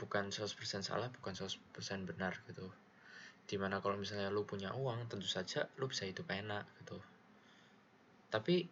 bukan 0.00 0.32
100% 0.32 0.56
salah 0.80 1.12
bukan 1.12 1.36
100% 1.36 1.60
benar 2.08 2.32
gitu 2.48 2.72
di 3.46 3.56
mana 3.58 3.82
kalau 3.82 3.98
misalnya 3.98 4.30
lu 4.30 4.46
punya 4.46 4.72
uang 4.72 5.10
tentu 5.10 5.26
saja 5.26 5.66
lu 5.76 5.90
bisa 5.90 6.06
hidup 6.08 6.30
enak 6.30 6.64
gitu. 6.82 6.98
Tapi 8.32 8.64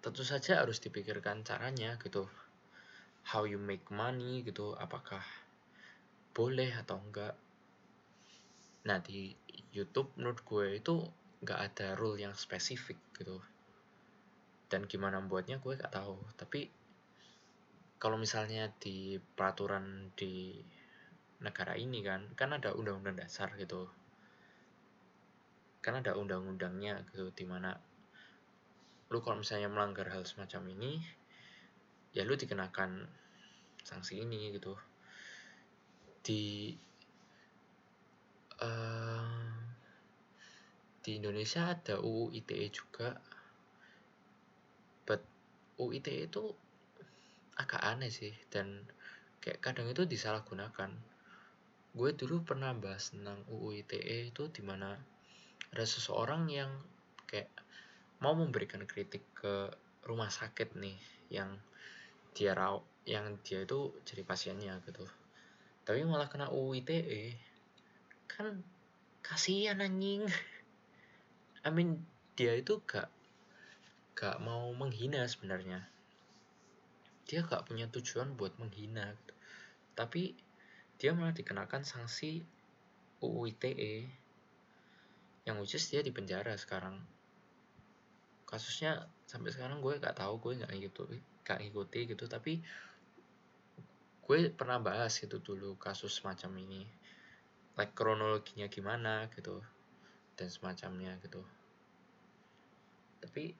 tentu 0.00 0.22
saja 0.22 0.62
harus 0.62 0.80
dipikirkan 0.80 1.42
caranya 1.42 1.98
gitu. 2.00 2.30
How 3.26 3.44
you 3.44 3.58
make 3.58 3.84
money 3.90 4.46
gitu. 4.46 4.72
Apakah 4.78 5.20
boleh 6.32 6.72
atau 6.72 7.02
enggak. 7.02 7.34
Nah 8.86 9.02
di 9.02 9.34
YouTube 9.74 10.14
menurut 10.16 10.40
gue 10.46 10.80
itu 10.80 10.94
nggak 11.42 11.60
ada 11.60 11.98
rule 11.98 12.16
yang 12.16 12.32
spesifik 12.32 12.96
gitu. 13.18 13.42
Dan 14.66 14.88
gimana 14.90 15.22
membuatnya 15.22 15.62
gue 15.62 15.78
gak 15.78 15.94
tahu. 15.94 16.18
Tapi 16.34 16.66
kalau 18.02 18.18
misalnya 18.18 18.68
di 18.76 19.16
peraturan 19.16 20.10
di 20.18 20.58
negara 21.40 21.76
ini 21.76 22.00
kan 22.00 22.32
kan 22.32 22.54
ada 22.56 22.72
undang-undang 22.72 23.16
dasar 23.16 23.52
gitu. 23.60 23.88
Kan 25.84 26.00
ada 26.00 26.16
undang-undangnya 26.16 27.04
gitu 27.12 27.30
di 27.32 27.44
mana 27.44 27.76
lu 29.06 29.22
kalau 29.22 29.38
misalnya 29.38 29.70
melanggar 29.70 30.10
hal 30.10 30.26
semacam 30.26 30.74
ini 30.74 30.98
ya 32.10 32.26
lu 32.26 32.34
dikenakan 32.34 33.06
sanksi 33.84 34.24
ini 34.24 34.56
gitu. 34.56 34.74
Di 36.24 36.74
uh, 38.58 39.56
di 41.06 41.22
Indonesia 41.22 41.70
ada 41.70 42.02
UU 42.02 42.34
ITE 42.34 42.66
juga. 42.74 43.14
But 45.06 45.22
UU 45.78 46.02
ITE 46.02 46.26
itu 46.26 46.44
agak 47.56 47.80
aneh 47.80 48.12
sih 48.12 48.34
dan 48.52 48.84
kayak 49.40 49.62
kadang 49.62 49.88
itu 49.88 50.04
disalahgunakan 50.04 51.15
gue 51.96 52.12
dulu 52.12 52.44
pernah 52.44 52.76
bahas 52.76 53.08
tentang 53.08 53.40
UU 53.48 53.80
ITE 53.80 54.28
itu 54.28 54.52
di 54.52 54.60
mana 54.60 54.92
ada 55.72 55.84
seseorang 55.88 56.44
yang 56.52 56.68
kayak 57.24 57.48
mau 58.20 58.36
memberikan 58.36 58.84
kritik 58.84 59.24
ke 59.32 59.72
rumah 60.04 60.28
sakit 60.28 60.76
nih 60.76 61.00
yang 61.32 61.56
dia 62.36 62.52
raw 62.52 62.76
yang 63.08 63.40
dia 63.40 63.64
itu 63.64 63.96
jadi 64.04 64.28
pasiennya 64.28 64.76
gitu. 64.84 65.08
Tapi 65.88 66.04
malah 66.04 66.28
kena 66.28 66.52
UU 66.52 66.84
ITE 66.84 67.32
kan 68.28 68.60
kasihan 69.24 69.80
anjing. 69.80 70.28
I 71.64 71.72
mean 71.72 72.04
dia 72.36 72.52
itu 72.60 72.84
gak 72.84 73.08
gak 74.12 74.36
mau 74.44 74.68
menghina 74.76 75.24
sebenarnya. 75.24 75.80
Dia 77.24 77.40
gak 77.40 77.72
punya 77.72 77.88
tujuan 77.88 78.36
buat 78.36 78.52
menghina 78.60 79.16
gitu. 79.16 79.32
tapi 79.96 80.36
dia 80.96 81.12
malah 81.12 81.36
dikenakan 81.36 81.84
sanksi 81.84 82.40
UU 83.20 83.52
ITE 83.52 84.08
yang 85.46 85.62
which 85.62 85.78
dia 85.92 86.02
di 86.02 86.10
penjara 86.10 86.56
sekarang. 86.58 86.98
Kasusnya 88.48 89.06
sampai 89.28 89.54
sekarang 89.54 89.78
gue 89.84 90.00
gak 90.02 90.18
tahu 90.18 90.38
gue 90.42 90.62
gak 90.62 90.72
ngikuti 90.72 91.18
gak 91.46 91.62
ngikuti 91.62 92.00
gitu. 92.10 92.24
Tapi 92.26 92.58
gue 94.26 94.38
pernah 94.50 94.82
bahas 94.82 95.14
gitu 95.22 95.38
dulu 95.38 95.78
kasus 95.78 96.18
semacam 96.18 96.66
ini. 96.66 96.82
Like 97.78 97.94
kronologinya 97.94 98.66
gimana 98.66 99.28
gitu 99.36 99.62
dan 100.34 100.48
semacamnya 100.48 101.14
gitu. 101.22 101.44
Tapi 103.22 103.54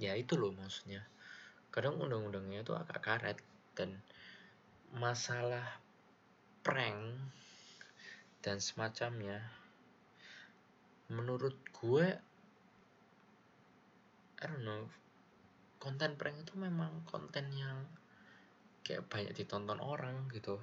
ya 0.00 0.16
itu 0.16 0.34
loh 0.38 0.54
maksudnya. 0.54 1.04
Kadang 1.68 2.00
undang-undangnya 2.00 2.64
itu 2.64 2.72
agak 2.72 3.00
karet 3.04 3.38
dan 3.76 4.00
masalah 4.92 5.80
prank 6.60 7.16
dan 8.44 8.60
semacamnya 8.60 9.40
menurut 11.08 11.56
gue 11.72 12.06
I 14.42 14.44
don't 14.48 14.64
know 14.64 14.84
konten 15.82 16.14
prank 16.14 16.46
itu 16.46 16.54
memang 16.54 17.02
konten 17.10 17.50
yang 17.58 17.82
kayak 18.86 19.06
banyak 19.10 19.34
ditonton 19.34 19.82
orang 19.82 20.30
gitu. 20.30 20.62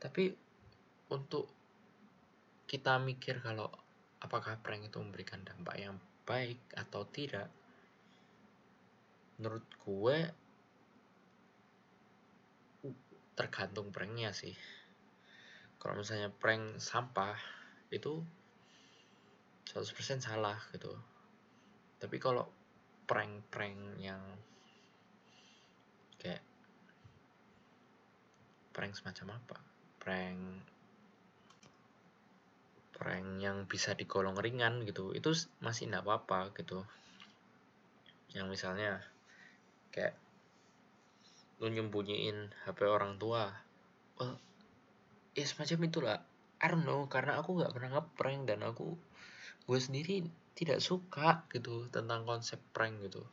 Tapi 0.00 0.32
untuk 1.12 1.48
kita 2.64 2.96
mikir 2.96 3.44
kalau 3.44 3.68
apakah 4.20 4.56
prank 4.60 4.88
itu 4.88 4.96
memberikan 5.00 5.44
dampak 5.44 5.76
yang 5.76 5.96
baik 6.24 6.60
atau 6.72 7.04
tidak 7.12 7.52
menurut 9.36 9.68
gue 9.84 10.16
tergantung 13.36 13.92
pranknya 13.92 14.32
sih. 14.32 14.56
Kalau 15.76 16.00
misalnya 16.00 16.32
prank 16.32 16.80
sampah 16.80 17.36
itu 17.92 18.24
100% 19.68 20.24
salah 20.24 20.56
gitu. 20.72 20.90
Tapi 22.00 22.16
kalau 22.16 22.48
prank-prank 23.04 24.00
yang 24.00 24.18
kayak 26.16 26.40
prank 28.72 28.96
semacam 28.96 29.36
apa? 29.36 29.56
Prank 30.00 30.40
prank 32.96 33.28
yang 33.44 33.68
bisa 33.68 33.92
digolong 33.92 34.40
ringan 34.40 34.80
gitu 34.88 35.12
itu 35.12 35.36
masih 35.60 35.92
tidak 35.92 36.08
apa-apa 36.08 36.56
gitu. 36.56 36.88
Yang 38.32 38.46
misalnya 38.56 39.04
kayak 39.92 40.16
lu 41.56 41.72
nyembunyiin 41.72 42.52
HP 42.68 42.84
orang 42.84 43.16
tua. 43.16 43.48
Well, 44.20 44.36
ya 45.32 45.44
semacam 45.44 45.78
itulah. 45.88 46.18
I 46.56 46.66
don't 46.72 46.88
know 46.88 47.04
karena 47.08 47.36
aku 47.36 47.60
nggak 47.60 47.72
pernah 47.76 48.00
ngeprank 48.00 48.48
dan 48.48 48.64
aku 48.64 48.96
gue 49.66 49.78
sendiri 49.80 50.24
tidak 50.56 50.80
suka 50.80 51.44
gitu 51.52 51.88
tentang 51.92 52.24
konsep 52.24 52.56
prank 52.72 53.00
gitu. 53.04 53.24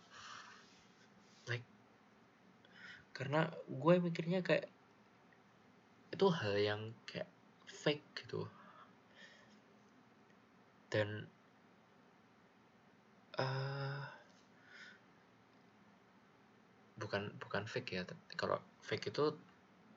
Like 1.47 1.63
karena 3.15 3.47
gue 3.67 3.93
mikirnya 4.03 4.43
kayak 4.43 4.67
itu 6.12 6.25
hal 6.29 6.55
yang 6.59 6.81
kayak 7.07 7.31
fake 7.65 8.03
gitu. 8.23 8.47
Dan 10.91 11.25
uh, 13.39 14.12
bukan 17.04 17.36
bukan 17.44 17.68
fake 17.68 17.92
ya 18.00 18.08
kalau 18.39 18.63
fake 18.80 19.12
itu 19.12 19.36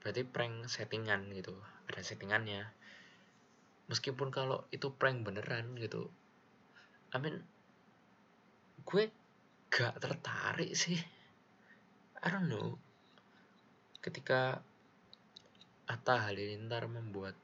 berarti 0.03 0.27
prank 0.27 0.67
settingan 0.67 1.31
gitu 1.31 1.55
ada 1.87 2.03
settingannya. 2.03 2.67
Meskipun 3.87 4.35
kalau 4.35 4.67
itu 4.75 4.91
prank 4.91 5.23
beneran 5.23 5.79
gitu 5.79 6.11
I 7.15 7.23
mean 7.23 7.39
gue 8.83 9.11
gak 9.71 10.03
tertarik 10.03 10.75
sih. 10.75 10.99
I 12.19 12.27
don't 12.27 12.51
know. 12.51 12.75
Ketika 14.03 14.59
Atta 15.87 16.27
Halilintar 16.27 16.91
membuat 16.91 17.39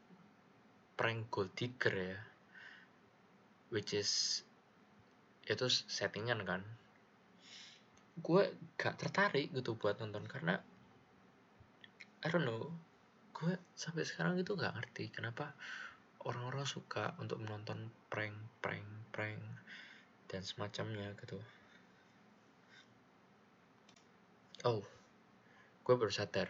prank 0.98 1.31
gold 1.31 1.55
digger 1.55 1.94
ya 1.94 2.18
which 3.72 3.96
is 3.96 4.42
itu 5.48 5.66
settingan 5.70 6.44
kan 6.44 6.62
gue 8.20 8.42
gak 8.77 9.01
tertarik 9.01 9.48
gitu 9.57 9.72
buat 9.81 9.96
nonton 9.96 10.29
karena 10.29 10.61
I 12.22 12.29
don't 12.29 12.44
know 12.44 12.68
gue 13.33 13.57
sampai 13.72 14.05
sekarang 14.05 14.37
itu 14.37 14.53
gak 14.53 14.77
ngerti 14.77 15.09
kenapa 15.09 15.57
orang-orang 16.22 16.62
suka 16.68 17.16
untuk 17.18 17.42
menonton 17.42 17.90
prank 18.07 18.37
prank 18.62 18.87
prank 19.11 19.42
dan 20.31 20.40
semacamnya 20.40 21.12
gitu. 21.18 21.37
Oh 24.62 24.87
gue 25.83 25.94
baru 25.98 26.12
sadar. 26.14 26.48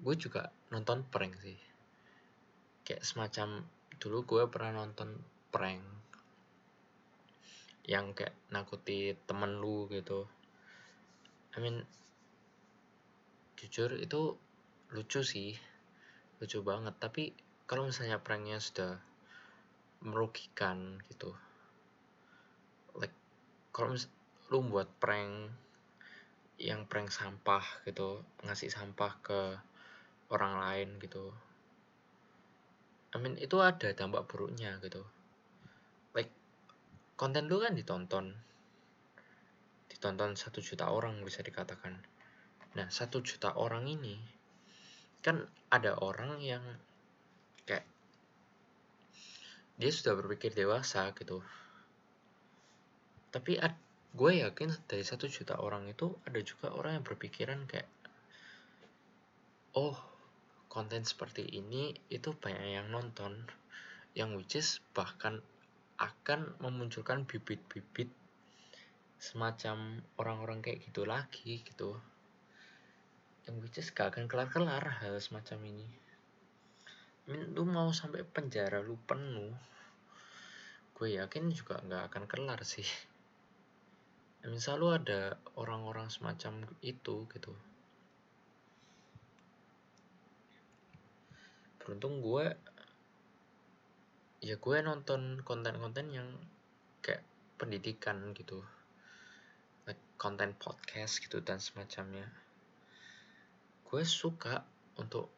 Gue 0.00 0.14
juga 0.14 0.54
nonton 0.70 1.02
prank 1.10 1.34
sih. 1.42 1.58
Kayak 2.86 3.02
semacam 3.02 3.66
dulu 3.98 4.18
gue 4.24 4.42
pernah 4.46 4.86
nonton 4.86 5.18
prank 5.50 5.99
yang 7.84 8.12
kayak 8.12 8.36
nakuti 8.52 9.16
temen 9.24 9.60
lu 9.60 9.88
gitu. 9.92 10.26
I 11.54 11.58
mean 11.62 11.84
jujur 13.60 13.94
itu 13.96 14.36
lucu 14.90 15.20
sih. 15.20 15.56
Lucu 16.40 16.60
banget. 16.64 16.96
Tapi 17.00 17.36
kalau 17.64 17.86
misalnya 17.86 18.18
pranknya 18.18 18.58
sudah 18.58 18.98
merugikan 20.00 20.96
gitu 21.12 21.36
like 22.96 23.12
kalau 23.70 23.92
lu 24.48 24.58
buat 24.66 24.88
prank 24.96 25.52
yang 26.56 26.88
prank 26.88 27.12
sampah 27.12 27.62
gitu 27.84 28.24
ngasih 28.42 28.72
sampah 28.72 29.12
ke 29.20 29.40
orang 30.32 30.56
lain 30.56 30.88
gitu 31.04 31.30
I 33.10 33.18
mean 33.18 33.34
itu 33.42 33.58
ada 33.58 33.90
dampak 33.90 34.30
buruknya 34.30 34.78
gitu. 34.78 35.02
Like 36.14 36.30
konten 37.20 37.52
lu 37.52 37.60
kan 37.60 37.76
ditonton. 37.76 38.32
Ditonton 39.92 40.40
satu 40.40 40.64
juta 40.64 40.88
orang 40.88 41.20
bisa 41.20 41.44
dikatakan. 41.44 42.00
Nah 42.80 42.88
satu 42.88 43.20
juta 43.20 43.52
orang 43.60 43.84
ini 43.84 44.16
kan 45.20 45.44
ada 45.68 46.00
orang 46.00 46.40
yang 46.40 46.64
kayak 47.68 47.84
dia 49.76 49.92
sudah 49.92 50.16
berpikir 50.16 50.56
dewasa 50.56 51.12
gitu. 51.12 51.44
Tapi 53.28 53.60
gue 54.16 54.32
yakin 54.40 54.72
dari 54.88 55.04
satu 55.04 55.28
juta 55.28 55.60
orang 55.60 55.92
itu 55.92 56.16
ada 56.24 56.40
juga 56.40 56.72
orang 56.72 56.96
yang 56.96 57.04
berpikiran 57.04 57.68
kayak 57.68 57.86
oh 59.76 60.00
konten 60.72 61.04
seperti 61.04 61.44
ini 61.52 61.92
itu 62.08 62.32
banyak 62.32 62.80
yang 62.80 62.88
nonton. 62.88 63.44
Yang 64.16 64.30
which 64.40 64.54
is 64.56 64.68
bahkan 64.96 65.44
akan 66.00 66.56
memunculkan 66.64 67.28
bibit-bibit 67.28 68.08
semacam 69.20 70.00
orang-orang 70.16 70.64
kayak 70.64 70.80
gitu 70.88 71.04
lagi 71.04 71.60
gitu. 71.60 72.00
Yang 73.44 73.56
which 73.60 73.78
is 73.84 73.92
gak 73.92 74.16
akan 74.16 74.24
kelar-kelar 74.24 75.04
hal 75.04 75.20
semacam 75.20 75.60
ini. 75.68 75.88
Mean, 77.28 77.52
lu 77.52 77.68
mau 77.68 77.92
sampai 77.92 78.24
penjara 78.24 78.80
lu 78.80 78.96
penuh 79.04 79.52
gue 81.00 81.16
yakin 81.16 81.48
juga 81.48 81.80
nggak 81.80 82.12
akan 82.12 82.24
kelar 82.28 82.60
sih. 82.60 82.84
I 84.44 84.52
mean, 84.52 84.60
selalu 84.60 85.00
ada 85.00 85.40
orang-orang 85.56 86.12
semacam 86.12 86.68
itu 86.84 87.24
gitu. 87.32 87.56
Beruntung 91.80 92.20
gue 92.20 92.52
ya 94.40 94.56
gue 94.56 94.76
nonton 94.80 95.44
konten-konten 95.44 96.08
yang 96.08 96.28
kayak 97.04 97.20
pendidikan 97.60 98.32
gitu. 98.32 98.64
Like 99.84 100.00
konten 100.16 100.56
podcast 100.56 101.20
gitu 101.20 101.44
dan 101.44 101.60
semacamnya. 101.60 102.24
Gue 103.84 104.02
suka 104.08 104.64
untuk 104.96 105.28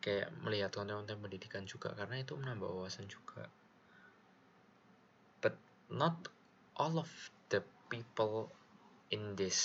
kayak 0.00 0.32
melihat 0.40 0.72
konten-konten 0.72 1.20
pendidikan 1.20 1.68
juga 1.68 1.92
karena 1.92 2.24
itu 2.24 2.32
menambah 2.32 2.64
wawasan 2.64 3.04
juga. 3.12 3.44
But 5.44 5.60
not 5.92 6.32
all 6.80 6.96
of 6.96 7.12
the 7.52 7.60
people 7.92 8.48
in 9.12 9.36
this 9.36 9.60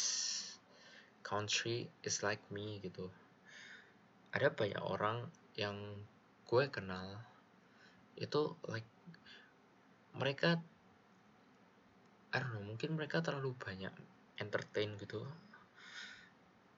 country 1.23 1.87
is 2.03 2.19
like 2.19 2.43
me 2.51 2.83
gitu. 2.83 3.07
Ada 4.35 4.51
banyak 4.51 4.83
orang 4.83 5.31
yang 5.55 5.79
gue 6.43 6.67
kenal 6.67 7.23
itu 8.15 8.55
like 8.71 8.87
mereka 10.15 10.63
I 12.35 12.43
don't 12.43 12.51
know 12.51 12.63
mungkin 12.67 12.99
mereka 12.99 13.23
terlalu 13.23 13.55
banyak 13.55 13.91
entertain 14.39 14.99
gitu. 14.99 15.23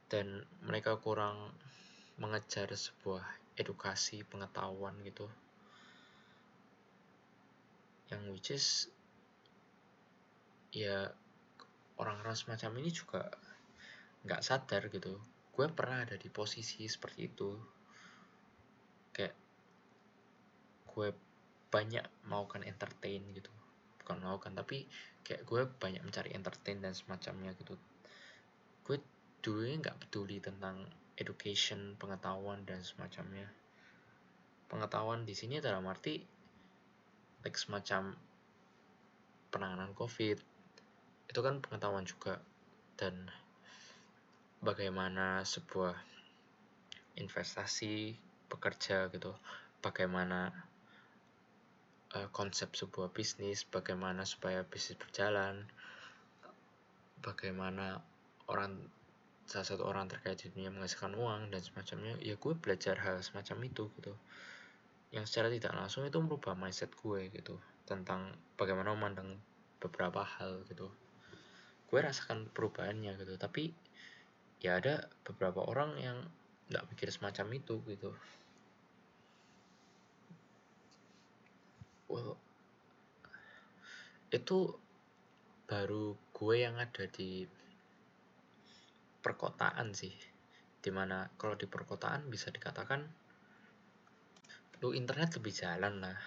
Dan 0.08 0.46
mereka 0.64 1.02
kurang 1.02 1.52
mengejar 2.22 2.70
sebuah 2.70 3.26
edukasi 3.58 4.22
pengetahuan 4.22 4.94
gitu. 5.02 5.26
Yang 8.14 8.22
which 8.30 8.50
is 8.54 8.66
ya 10.72 11.10
orang-orang 11.98 12.38
semacam 12.38 12.72
ini 12.86 12.94
juga 12.94 13.34
nggak 14.30 14.46
sadar 14.46 14.94
gitu. 14.94 15.18
Gue 15.58 15.66
pernah 15.74 16.06
ada 16.06 16.16
di 16.16 16.30
posisi 16.30 16.86
seperti 16.86 17.22
itu. 17.26 17.50
Kayak 19.10 19.34
gue 20.86 21.10
banyak 21.78 22.02
maukan 22.26 22.66
entertain 22.66 23.22
gitu. 23.38 23.54
Bukan 24.02 24.18
maukan 24.26 24.58
tapi 24.58 24.90
kayak 25.22 25.46
gue 25.46 25.62
banyak 25.78 26.02
mencari 26.02 26.34
entertain 26.34 26.82
dan 26.82 26.98
semacamnya 26.98 27.54
gitu. 27.54 27.78
Gue 28.82 28.98
dulunya 29.46 29.78
nggak 29.78 30.02
peduli 30.02 30.42
tentang 30.42 30.90
education 31.22 31.94
pengetahuan 32.02 32.66
dan 32.66 32.82
semacamnya. 32.82 33.46
Pengetahuan 34.66 35.22
di 35.22 35.38
sini 35.38 35.62
dalam 35.62 35.86
arti 35.86 36.18
like 37.46 37.62
semacam 37.62 38.18
penanganan 39.54 39.94
covid. 39.94 40.42
Itu 41.30 41.40
kan 41.46 41.62
pengetahuan 41.62 42.10
juga. 42.10 42.42
Dan 42.98 43.30
bagaimana 44.66 45.46
sebuah 45.46 45.94
investasi 47.22 48.18
bekerja 48.50 49.14
gitu. 49.14 49.38
Bagaimana 49.78 50.67
uh, 52.16 52.30
konsep 52.32 52.72
sebuah 52.72 53.12
bisnis 53.12 53.68
bagaimana 53.68 54.24
supaya 54.24 54.64
bisnis 54.64 54.96
berjalan 54.96 55.68
bagaimana 57.20 58.00
orang 58.48 58.80
salah 59.48 59.68
satu 59.68 59.88
orang 59.88 60.12
terkait 60.12 60.40
di 60.44 60.52
dunia 60.52 60.72
menghasilkan 60.72 61.16
uang 61.16 61.52
dan 61.52 61.62
semacamnya. 61.64 62.20
Ya 62.20 62.36
gue 62.36 62.54
belajar 62.56 63.00
hal 63.00 63.20
semacam 63.24 63.58
itu 63.68 63.88
gitu. 64.00 64.14
Yang 65.12 65.26
secara 65.32 65.48
tidak 65.48 65.74
langsung 65.76 66.04
itu 66.04 66.20
merubah 66.20 66.56
mindset 66.56 66.92
gue 67.00 67.32
gitu 67.32 67.56
tentang 67.88 68.36
bagaimana 68.60 68.92
memandang 68.92 69.40
beberapa 69.80 70.24
hal 70.24 70.68
gitu. 70.68 70.92
Gue 71.88 72.00
rasakan 72.04 72.52
perubahannya 72.52 73.16
gitu. 73.16 73.40
Tapi 73.40 73.72
ya 74.60 74.84
ada 74.84 75.08
beberapa 75.24 75.64
orang 75.64 75.96
yang 75.96 76.18
nggak 76.68 76.84
pikir 76.92 77.08
semacam 77.08 77.48
itu 77.56 77.80
gitu 77.88 78.12
well 82.08 82.36
itu 84.28 84.76
baru 85.68 86.16
gue 86.36 86.56
yang 86.60 86.76
ada 86.80 87.08
di 87.08 87.48
perkotaan 89.24 89.92
sih. 89.96 90.12
Di 90.80 90.92
mana 90.92 91.28
kalau 91.36 91.56
di 91.60 91.68
perkotaan 91.68 92.28
bisa 92.32 92.52
dikatakan 92.52 93.04
lu 94.84 94.92
internet 94.96 95.36
lebih 95.40 95.54
jalan 95.56 96.04
lah. 96.04 96.20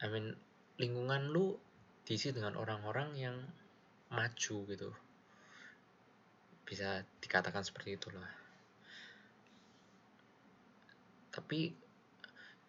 I 0.00 0.06
mean 0.08 0.36
lingkungan 0.80 1.32
lu 1.32 1.56
diisi 2.04 2.32
dengan 2.32 2.56
orang-orang 2.56 3.16
yang 3.16 3.36
maju 4.12 4.56
gitu. 4.68 4.90
Bisa 6.64 7.04
dikatakan 7.20 7.64
seperti 7.64 7.96
itulah. 7.96 8.28
Tapi 11.30 11.89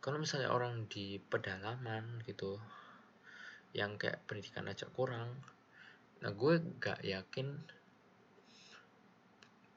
kalau 0.01 0.17
misalnya 0.17 0.49
orang 0.49 0.89
di 0.89 1.21
pedalaman 1.21 2.25
gitu 2.25 2.57
yang 3.71 3.95
kayak 3.95 4.25
pendidikan 4.27 4.67
aja 4.67 4.89
kurang 4.91 5.39
nah 6.21 6.29
gue 6.33 6.61
gak 6.81 7.01
yakin 7.01 7.61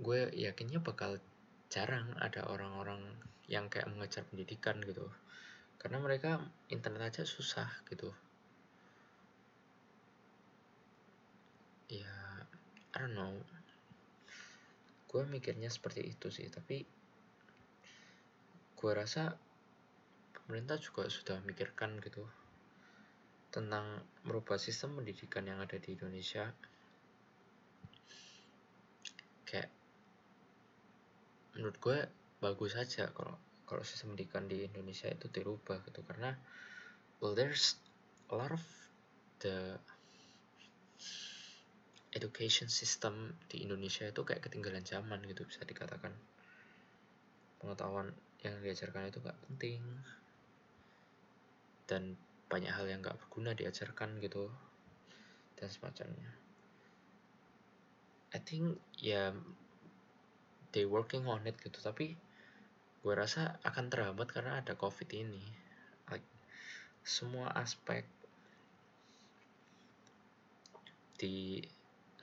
gue 0.02 0.28
yakinnya 0.34 0.82
bakal 0.82 1.22
jarang 1.70 2.10
ada 2.18 2.46
orang-orang 2.50 3.02
yang 3.46 3.68
kayak 3.68 3.90
mengejar 3.90 4.24
pendidikan 4.26 4.80
gitu. 4.82 5.06
Karena 5.76 6.00
mereka 6.00 6.40
internet 6.72 7.12
aja 7.12 7.22
susah 7.28 7.68
gitu. 7.90 8.10
Ya 11.92 12.10
I 12.94 12.96
don't 12.98 13.14
know. 13.14 13.34
Gue 15.10 15.22
mikirnya 15.28 15.70
seperti 15.70 16.10
itu 16.10 16.30
sih 16.32 16.50
tapi 16.50 16.82
gue 18.74 18.92
rasa 18.92 19.38
pemerintah 20.44 20.76
juga 20.76 21.08
sudah 21.08 21.40
mikirkan 21.48 21.96
gitu 22.04 22.28
tentang 23.48 24.02
merubah 24.26 24.60
sistem 24.60 24.98
pendidikan 25.00 25.46
yang 25.48 25.62
ada 25.62 25.80
di 25.80 25.96
Indonesia. 25.96 26.52
Kayak 29.48 29.70
menurut 31.54 31.76
gue 31.80 31.98
bagus 32.42 32.76
saja 32.76 33.08
kalau 33.14 33.38
kalau 33.64 33.80
sistem 33.86 34.12
pendidikan 34.12 34.44
di 34.44 34.68
Indonesia 34.68 35.08
itu 35.08 35.30
dirubah 35.32 35.80
gitu. 35.88 36.04
Karena 36.04 36.36
well 37.24 37.32
there's 37.32 37.80
a 38.28 38.34
lot 38.36 38.52
of 38.52 38.64
the 39.40 39.80
education 42.12 42.68
system 42.68 43.32
di 43.48 43.64
Indonesia 43.64 44.04
itu 44.04 44.22
kayak 44.22 44.44
ketinggalan 44.44 44.84
zaman 44.84 45.24
gitu 45.24 45.48
bisa 45.48 45.64
dikatakan. 45.64 46.12
Pengetahuan 47.62 48.12
yang 48.44 48.60
diajarkan 48.60 49.08
itu 49.08 49.24
nggak 49.24 49.40
penting 49.48 49.80
dan 51.84 52.16
banyak 52.48 52.72
hal 52.72 52.86
yang 52.88 53.00
nggak 53.00 53.18
berguna 53.26 53.52
diajarkan 53.56 54.20
gitu 54.20 54.48
dan 55.56 55.68
semacamnya. 55.68 56.32
I 58.34 58.38
think 58.42 58.82
ya 58.98 59.30
yeah, 59.30 59.30
they 60.74 60.82
working 60.82 61.24
on 61.30 61.46
it 61.46 61.54
gitu. 61.62 61.78
Tapi 61.78 62.18
gue 63.04 63.14
rasa 63.14 63.60
akan 63.62 63.92
terhambat 63.92 64.28
karena 64.32 64.58
ada 64.58 64.74
covid 64.74 65.06
ini. 65.14 65.44
Like 66.10 66.26
semua 67.04 67.52
aspek 67.54 68.08
di 71.14 71.62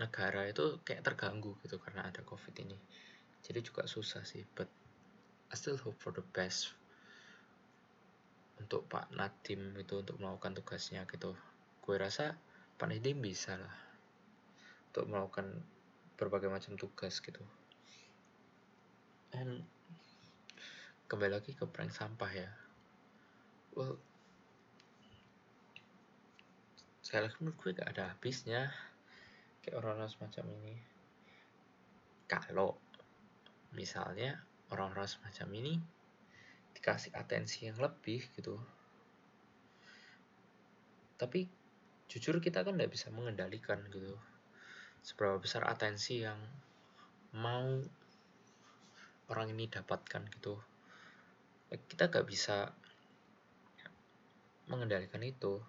negara 0.02 0.50
itu 0.50 0.82
kayak 0.84 1.06
terganggu 1.06 1.56
gitu 1.64 1.80
karena 1.80 2.10
ada 2.10 2.26
covid 2.28 2.56
ini. 2.60 2.76
Jadi 3.42 3.60
juga 3.64 3.88
susah 3.88 4.26
sih 4.28 4.44
but 4.52 4.68
I 5.52 5.56
still 5.60 5.80
hope 5.80 6.00
for 6.00 6.16
the 6.16 6.24
best 6.32 6.81
untuk 8.62 8.86
Pak 8.86 9.10
Nadim 9.18 9.74
itu 9.82 10.06
untuk 10.06 10.22
melakukan 10.22 10.54
tugasnya 10.54 11.10
gitu. 11.10 11.34
Gue 11.82 11.98
rasa 11.98 12.38
Pak 12.78 12.88
Nadim 12.94 13.18
bisa 13.18 13.58
lah 13.58 13.76
untuk 14.94 15.10
melakukan 15.10 15.66
berbagai 16.22 16.54
macam 16.54 16.78
tugas 16.78 17.18
gitu. 17.18 17.42
And 19.34 19.66
kembali 21.10 21.42
lagi 21.42 21.58
ke 21.58 21.66
prank 21.66 21.90
sampah 21.90 22.32
ya. 22.32 22.50
Well 23.74 23.98
sekali 27.02 27.28
lagi 27.28 27.38
menurut 27.44 27.58
gue 27.60 27.76
gak 27.76 27.92
ada 27.92 28.16
habisnya 28.16 28.72
kayak 29.66 29.82
orang-orang 29.82 30.08
semacam 30.08 30.46
ini. 30.62 30.76
Kalau 32.30 32.80
misalnya 33.76 34.40
orang-orang 34.72 35.08
semacam 35.12 35.48
ini 35.60 35.74
dikasih 36.82 37.14
atensi 37.14 37.70
yang 37.70 37.78
lebih 37.78 38.26
gitu. 38.34 38.58
Tapi 41.22 41.46
jujur 42.10 42.42
kita 42.42 42.66
kan 42.66 42.74
nggak 42.74 42.90
bisa 42.90 43.14
mengendalikan 43.14 43.86
gitu. 43.94 44.18
Seberapa 45.06 45.38
besar 45.38 45.70
atensi 45.70 46.26
yang 46.26 46.42
mau 47.38 47.70
orang 49.30 49.54
ini 49.54 49.70
dapatkan 49.70 50.26
gitu. 50.34 50.58
Kita 51.70 52.10
nggak 52.10 52.26
bisa 52.26 52.74
mengendalikan 54.66 55.22
itu. 55.22 55.62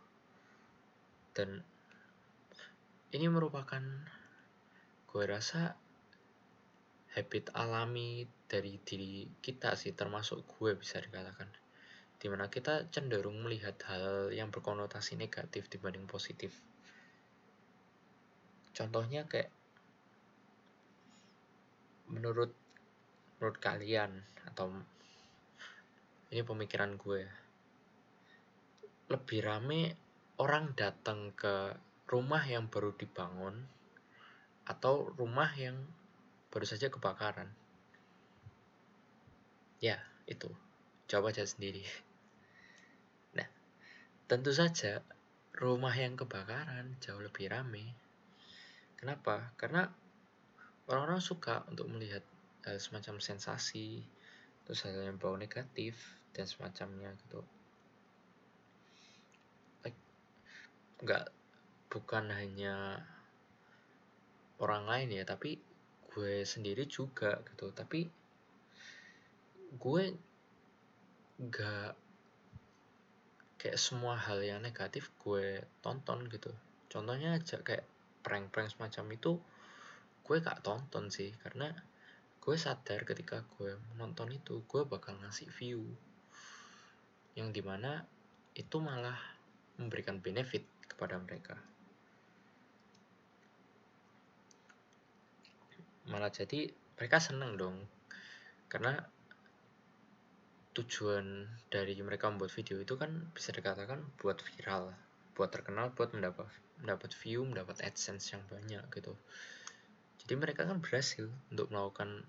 Dan 1.37 1.61
ini 3.13 3.29
merupakan 3.29 3.85
gue 5.13 5.25
rasa 5.29 5.77
habit 7.13 7.53
alami 7.53 8.25
dari 8.53 8.77
diri 8.85 9.25
kita 9.41 9.73
sih 9.73 9.97
termasuk 9.97 10.45
gue 10.45 10.77
bisa 10.77 11.01
dikatakan. 11.01 11.49
Di 12.21 12.29
mana 12.29 12.53
kita 12.53 12.93
cenderung 12.93 13.41
melihat 13.41 13.81
hal 13.89 14.29
yang 14.29 14.53
berkonotasi 14.53 15.17
negatif 15.17 15.73
dibanding 15.73 16.05
positif. 16.05 16.53
Contohnya 18.77 19.25
kayak 19.25 19.49
menurut 22.13 22.53
menurut 23.41 23.57
kalian 23.57 24.21
atau 24.45 24.69
ini 26.29 26.45
pemikiran 26.45 27.01
gue. 27.01 27.25
Lebih 29.09 29.41
rame 29.49 29.97
orang 30.37 30.77
datang 30.77 31.33
ke 31.33 31.73
rumah 32.05 32.45
yang 32.45 32.69
baru 32.69 32.93
dibangun 32.93 33.65
atau 34.69 35.09
rumah 35.17 35.49
yang 35.57 35.89
baru 36.53 36.69
saja 36.69 36.93
kebakaran. 36.93 37.62
Ya, 39.83 39.99
itu. 40.31 40.47
Coba 41.11 41.35
aja 41.35 41.43
sendiri. 41.43 41.83
Nah, 43.35 43.51
tentu 44.31 44.55
saja 44.55 45.03
rumah 45.59 45.91
yang 45.91 46.15
kebakaran 46.15 46.95
jauh 47.03 47.19
lebih 47.19 47.51
ramai. 47.51 47.91
Kenapa? 48.95 49.51
Karena 49.59 49.91
orang-orang 50.87 51.19
suka 51.19 51.67
untuk 51.67 51.91
melihat 51.91 52.23
hal 52.63 52.79
semacam 52.79 53.19
sensasi, 53.19 54.07
terus 54.63 54.87
hal 54.87 54.95
yang 55.03 55.19
bau 55.19 55.35
negatif, 55.35 55.99
dan 56.31 56.47
semacamnya 56.47 57.11
gitu. 57.27 57.43
Like, 59.83 59.99
nggak 61.03 61.27
bukan 61.91 62.31
hanya 62.31 63.03
orang 64.63 64.87
lain 64.87 65.11
ya, 65.11 65.27
tapi 65.27 65.59
gue 66.15 66.47
sendiri 66.47 66.87
juga 66.87 67.41
gitu 67.51 67.73
tapi 67.73 68.22
gue 69.73 70.13
gak 71.49 71.97
kayak 73.57 73.79
semua 73.81 74.19
hal 74.19 74.43
yang 74.45 74.61
negatif 74.61 75.09
gue 75.23 75.65
tonton 75.81 76.29
gitu. 76.29 76.53
Contohnya 76.93 77.41
aja 77.41 77.63
kayak 77.65 77.87
prank-prank 78.21 78.75
semacam 78.75 79.07
itu 79.17 79.33
gue 80.23 80.37
gak 80.39 80.61
tonton 80.61 81.09
sih 81.09 81.33
karena 81.41 81.73
gue 82.43 82.57
sadar 82.59 83.07
ketika 83.07 83.47
gue 83.57 83.79
menonton 83.95 84.35
itu 84.35 84.67
gue 84.67 84.83
bakal 84.85 85.15
ngasih 85.23 85.47
view 85.55 85.87
yang 87.39 87.55
di 87.55 87.63
mana 87.65 88.05
itu 88.53 88.77
malah 88.77 89.17
memberikan 89.81 90.21
benefit 90.21 90.69
kepada 90.85 91.17
mereka. 91.17 91.57
Malah 96.11 96.29
jadi 96.29 96.69
mereka 96.99 97.23
seneng 97.23 97.57
dong 97.57 97.79
karena 98.69 99.01
tujuan 100.73 101.45
dari 101.69 101.93
mereka 102.01 102.33
membuat 102.33 102.53
video 102.57 102.81
itu 102.81 102.97
kan 102.97 103.13
bisa 103.37 103.53
dikatakan 103.53 104.01
buat 104.17 104.41
viral 104.41 104.97
buat 105.37 105.53
terkenal 105.53 105.93
buat 105.93 106.13
mendapat 106.17 106.49
mendapat 106.81 107.13
view 107.21 107.45
mendapat 107.45 107.85
adsense 107.85 108.33
yang 108.33 108.43
banyak 108.49 108.85
gitu. 108.93 109.13
Jadi 110.25 110.35
mereka 110.39 110.65
kan 110.65 110.81
berhasil 110.81 111.29
untuk 111.53 111.69
melakukan 111.73 112.25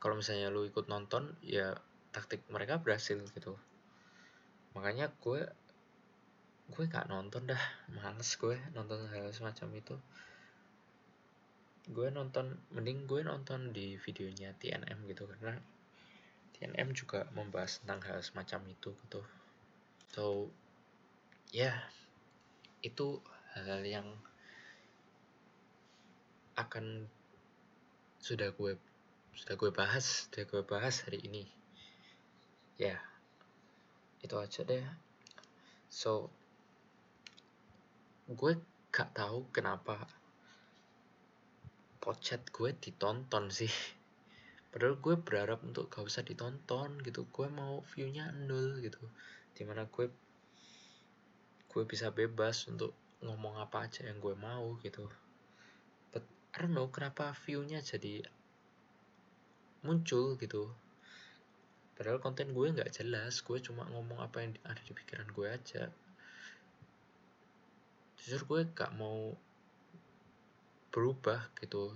kalau 0.00 0.16
misalnya 0.16 0.48
lu 0.48 0.64
ikut 0.66 0.88
nonton 0.88 1.34
ya 1.44 1.76
taktik 2.10 2.42
mereka 2.50 2.78
berhasil 2.80 3.20
gitu. 3.36 3.54
Makanya 4.74 5.10
gue 5.22 5.46
gue 6.70 6.84
gak 6.86 7.10
nonton 7.10 7.50
dah 7.50 7.62
males 7.90 8.30
gue 8.38 8.56
nonton 8.72 9.02
hal 9.10 9.30
semacam 9.34 9.68
itu. 9.78 9.96
Gue 11.90 12.08
nonton 12.14 12.54
mending 12.70 13.10
gue 13.10 13.20
nonton 13.26 13.74
di 13.74 13.98
videonya 13.98 14.54
TNM 14.58 15.06
gitu 15.10 15.26
karena 15.26 15.58
TNM 16.60 16.92
juga 16.92 17.24
membahas 17.32 17.80
tentang 17.80 18.04
hal 18.04 18.20
semacam 18.20 18.60
itu 18.68 18.92
gitu. 18.92 19.24
So 20.12 20.52
ya 21.48 21.72
yeah, 21.72 21.76
itu 22.84 23.24
hal-hal 23.56 23.80
yang 23.80 24.08
akan 26.60 27.08
sudah 28.20 28.52
gue 28.52 28.76
sudah 29.32 29.56
gue 29.56 29.72
bahas 29.72 30.28
sudah 30.28 30.44
gue 30.44 30.60
bahas 30.68 31.00
hari 31.08 31.24
ini. 31.24 31.48
Ya 32.76 33.00
yeah, 33.00 33.00
itu 34.20 34.36
aja 34.36 34.60
deh. 34.68 34.84
So 35.88 36.28
gue 38.28 38.60
gak 38.92 39.16
tahu 39.16 39.48
kenapa 39.50 40.06
podcast 41.98 42.46
gue 42.54 42.70
ditonton 42.78 43.50
sih 43.50 43.70
padahal 44.70 45.02
gue 45.02 45.14
berharap 45.18 45.66
untuk 45.66 45.90
gak 45.90 46.06
usah 46.06 46.22
ditonton 46.22 47.02
gitu. 47.02 47.26
Gue 47.30 47.50
mau 47.50 47.82
viewnya 47.94 48.30
nol 48.30 48.78
gitu. 48.78 49.02
Di 49.54 49.66
mana 49.66 49.86
gue 49.90 50.06
gue 51.70 51.82
bisa 51.86 52.10
bebas 52.10 52.66
untuk 52.66 52.94
ngomong 53.22 53.58
apa 53.62 53.86
aja 53.86 54.06
yang 54.06 54.22
gue 54.22 54.34
mau 54.38 54.78
gitu. 54.82 55.10
But 56.14 56.24
I 56.54 56.66
don't 56.66 56.74
know 56.74 56.90
kenapa 56.90 57.34
viewnya 57.46 57.82
jadi 57.82 58.26
muncul 59.82 60.38
gitu. 60.38 60.70
Padahal 61.98 62.22
konten 62.22 62.54
gue 62.54 62.66
nggak 62.70 62.94
jelas. 62.94 63.42
Gue 63.42 63.58
cuma 63.58 63.84
ngomong 63.90 64.22
apa 64.22 64.40
yang 64.40 64.54
ada 64.64 64.80
di 64.86 64.94
pikiran 64.94 65.28
gue 65.34 65.46
aja. 65.50 65.90
Jujur 68.20 68.44
gue 68.46 68.60
gak 68.76 68.92
mau 69.00 69.32
berubah 70.90 71.54
gitu 71.62 71.94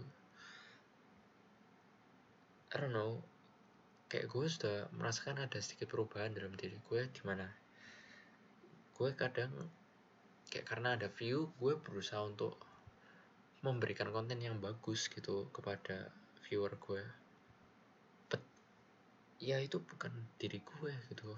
I 2.74 2.82
don't 2.82 2.90
know. 2.90 3.22
Kayak 4.10 4.34
gue 4.34 4.46
sudah 4.50 4.90
merasakan 4.98 5.46
ada 5.46 5.62
sedikit 5.62 5.94
perubahan 5.94 6.34
dalam 6.34 6.58
diri 6.58 6.74
gue 6.90 7.06
di 7.06 7.22
mana 7.22 7.46
gue 8.94 9.10
kadang 9.14 9.50
kayak 10.50 10.66
karena 10.66 10.98
ada 10.98 11.06
view 11.06 11.54
gue 11.62 11.78
berusaha 11.78 12.18
untuk 12.26 12.58
memberikan 13.62 14.10
konten 14.10 14.42
yang 14.42 14.58
bagus 14.58 15.06
gitu 15.06 15.46
kepada 15.54 16.10
viewer 16.46 16.74
gue. 16.82 17.02
But 18.26 18.42
ya 19.38 19.62
itu 19.62 19.78
bukan 19.78 20.10
diri 20.42 20.58
gue 20.58 20.92
gitu. 21.14 21.30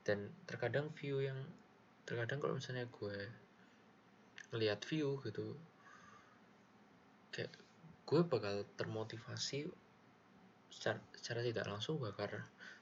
Dan 0.00 0.32
terkadang 0.48 0.88
view 0.96 1.20
yang 1.20 1.44
terkadang 2.08 2.40
kalau 2.40 2.56
misalnya 2.56 2.88
gue 2.88 3.16
ngelihat 4.50 4.80
view 4.88 5.20
gitu 5.28 5.60
kayak 7.30 7.52
gue 8.08 8.20
bakal 8.26 8.66
termotivasi 8.74 9.70
secara, 10.70 10.98
secara 11.18 11.40
tidak 11.42 11.66
langsung 11.66 11.98
bakal 11.98 12.30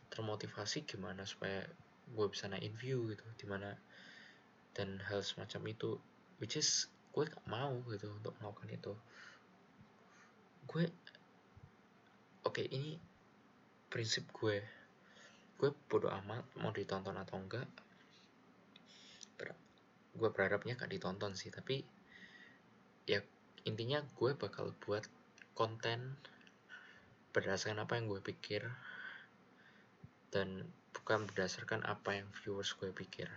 termotivasi 0.08 0.84
gimana 0.88 1.24
supaya 1.24 1.64
gue 2.08 2.26
bisa 2.32 2.48
naikin 2.48 2.72
view 2.76 3.12
gitu 3.12 3.24
di 3.36 3.46
mana 3.48 3.76
dan 4.72 5.00
hal 5.08 5.20
semacam 5.20 5.74
itu 5.74 5.90
which 6.40 6.56
is 6.56 6.88
gue 7.12 7.26
gak 7.26 7.46
mau 7.50 7.74
gitu 7.90 8.08
untuk 8.14 8.36
melakukan 8.38 8.70
itu. 8.70 8.92
Gue 10.68 10.84
oke 12.46 12.62
okay, 12.62 12.66
ini 12.70 12.96
prinsip 13.90 14.28
gue 14.30 14.62
gue 15.58 15.70
bodoh 15.90 16.12
amat 16.22 16.46
mau 16.62 16.70
ditonton 16.70 17.16
atau 17.18 17.36
enggak. 17.40 17.66
Ber 19.34 19.52
gue 20.14 20.28
berharapnya 20.30 20.78
gak 20.78 20.92
ditonton 20.94 21.34
sih 21.34 21.50
tapi 21.50 21.82
ya 23.08 23.24
intinya 23.66 24.04
gue 24.16 24.36
bakal 24.38 24.72
buat 24.84 25.04
konten 25.58 26.16
berdasarkan 27.32 27.84
apa 27.84 28.00
yang 28.00 28.08
gue 28.08 28.20
pikir 28.24 28.64
dan 30.32 30.68
bukan 30.92 31.24
berdasarkan 31.28 31.84
apa 31.84 32.20
yang 32.20 32.28
viewers 32.42 32.72
gue 32.76 32.92
pikir. 32.92 33.28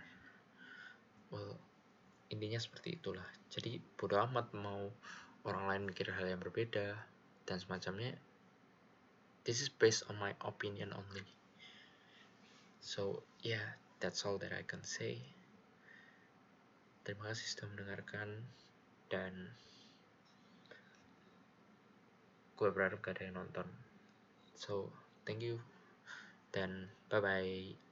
Well 1.32 1.56
intinya 2.32 2.56
seperti 2.56 2.96
itulah. 2.96 3.28
Jadi 3.52 3.76
bodo 4.00 4.16
amat 4.24 4.56
mau 4.56 4.88
orang 5.44 5.64
lain 5.68 5.82
mikir 5.88 6.08
hal 6.08 6.24
yang 6.24 6.40
berbeda 6.40 6.96
dan 7.44 7.56
semacamnya. 7.60 8.16
This 9.44 9.60
is 9.60 9.68
based 9.68 10.08
on 10.08 10.16
my 10.16 10.32
opinion 10.40 10.96
only. 10.96 11.26
So 12.80 13.24
yeah 13.44 13.76
that's 14.00 14.24
all 14.24 14.40
that 14.40 14.56
I 14.56 14.64
can 14.64 14.80
say. 14.82 15.20
Terima 17.02 17.34
kasih 17.34 17.46
sudah 17.52 17.66
mendengarkan 17.74 18.28
dan 19.12 19.52
gue 22.56 22.68
berharap 22.70 23.00
gak 23.00 23.18
ada 23.18 23.28
yang 23.28 23.36
nonton. 23.42 23.66
So 24.56 24.92
thank 25.24 25.42
you. 25.42 25.60
Dan 26.52 26.92
bye 27.08 27.20
bye 27.22 27.91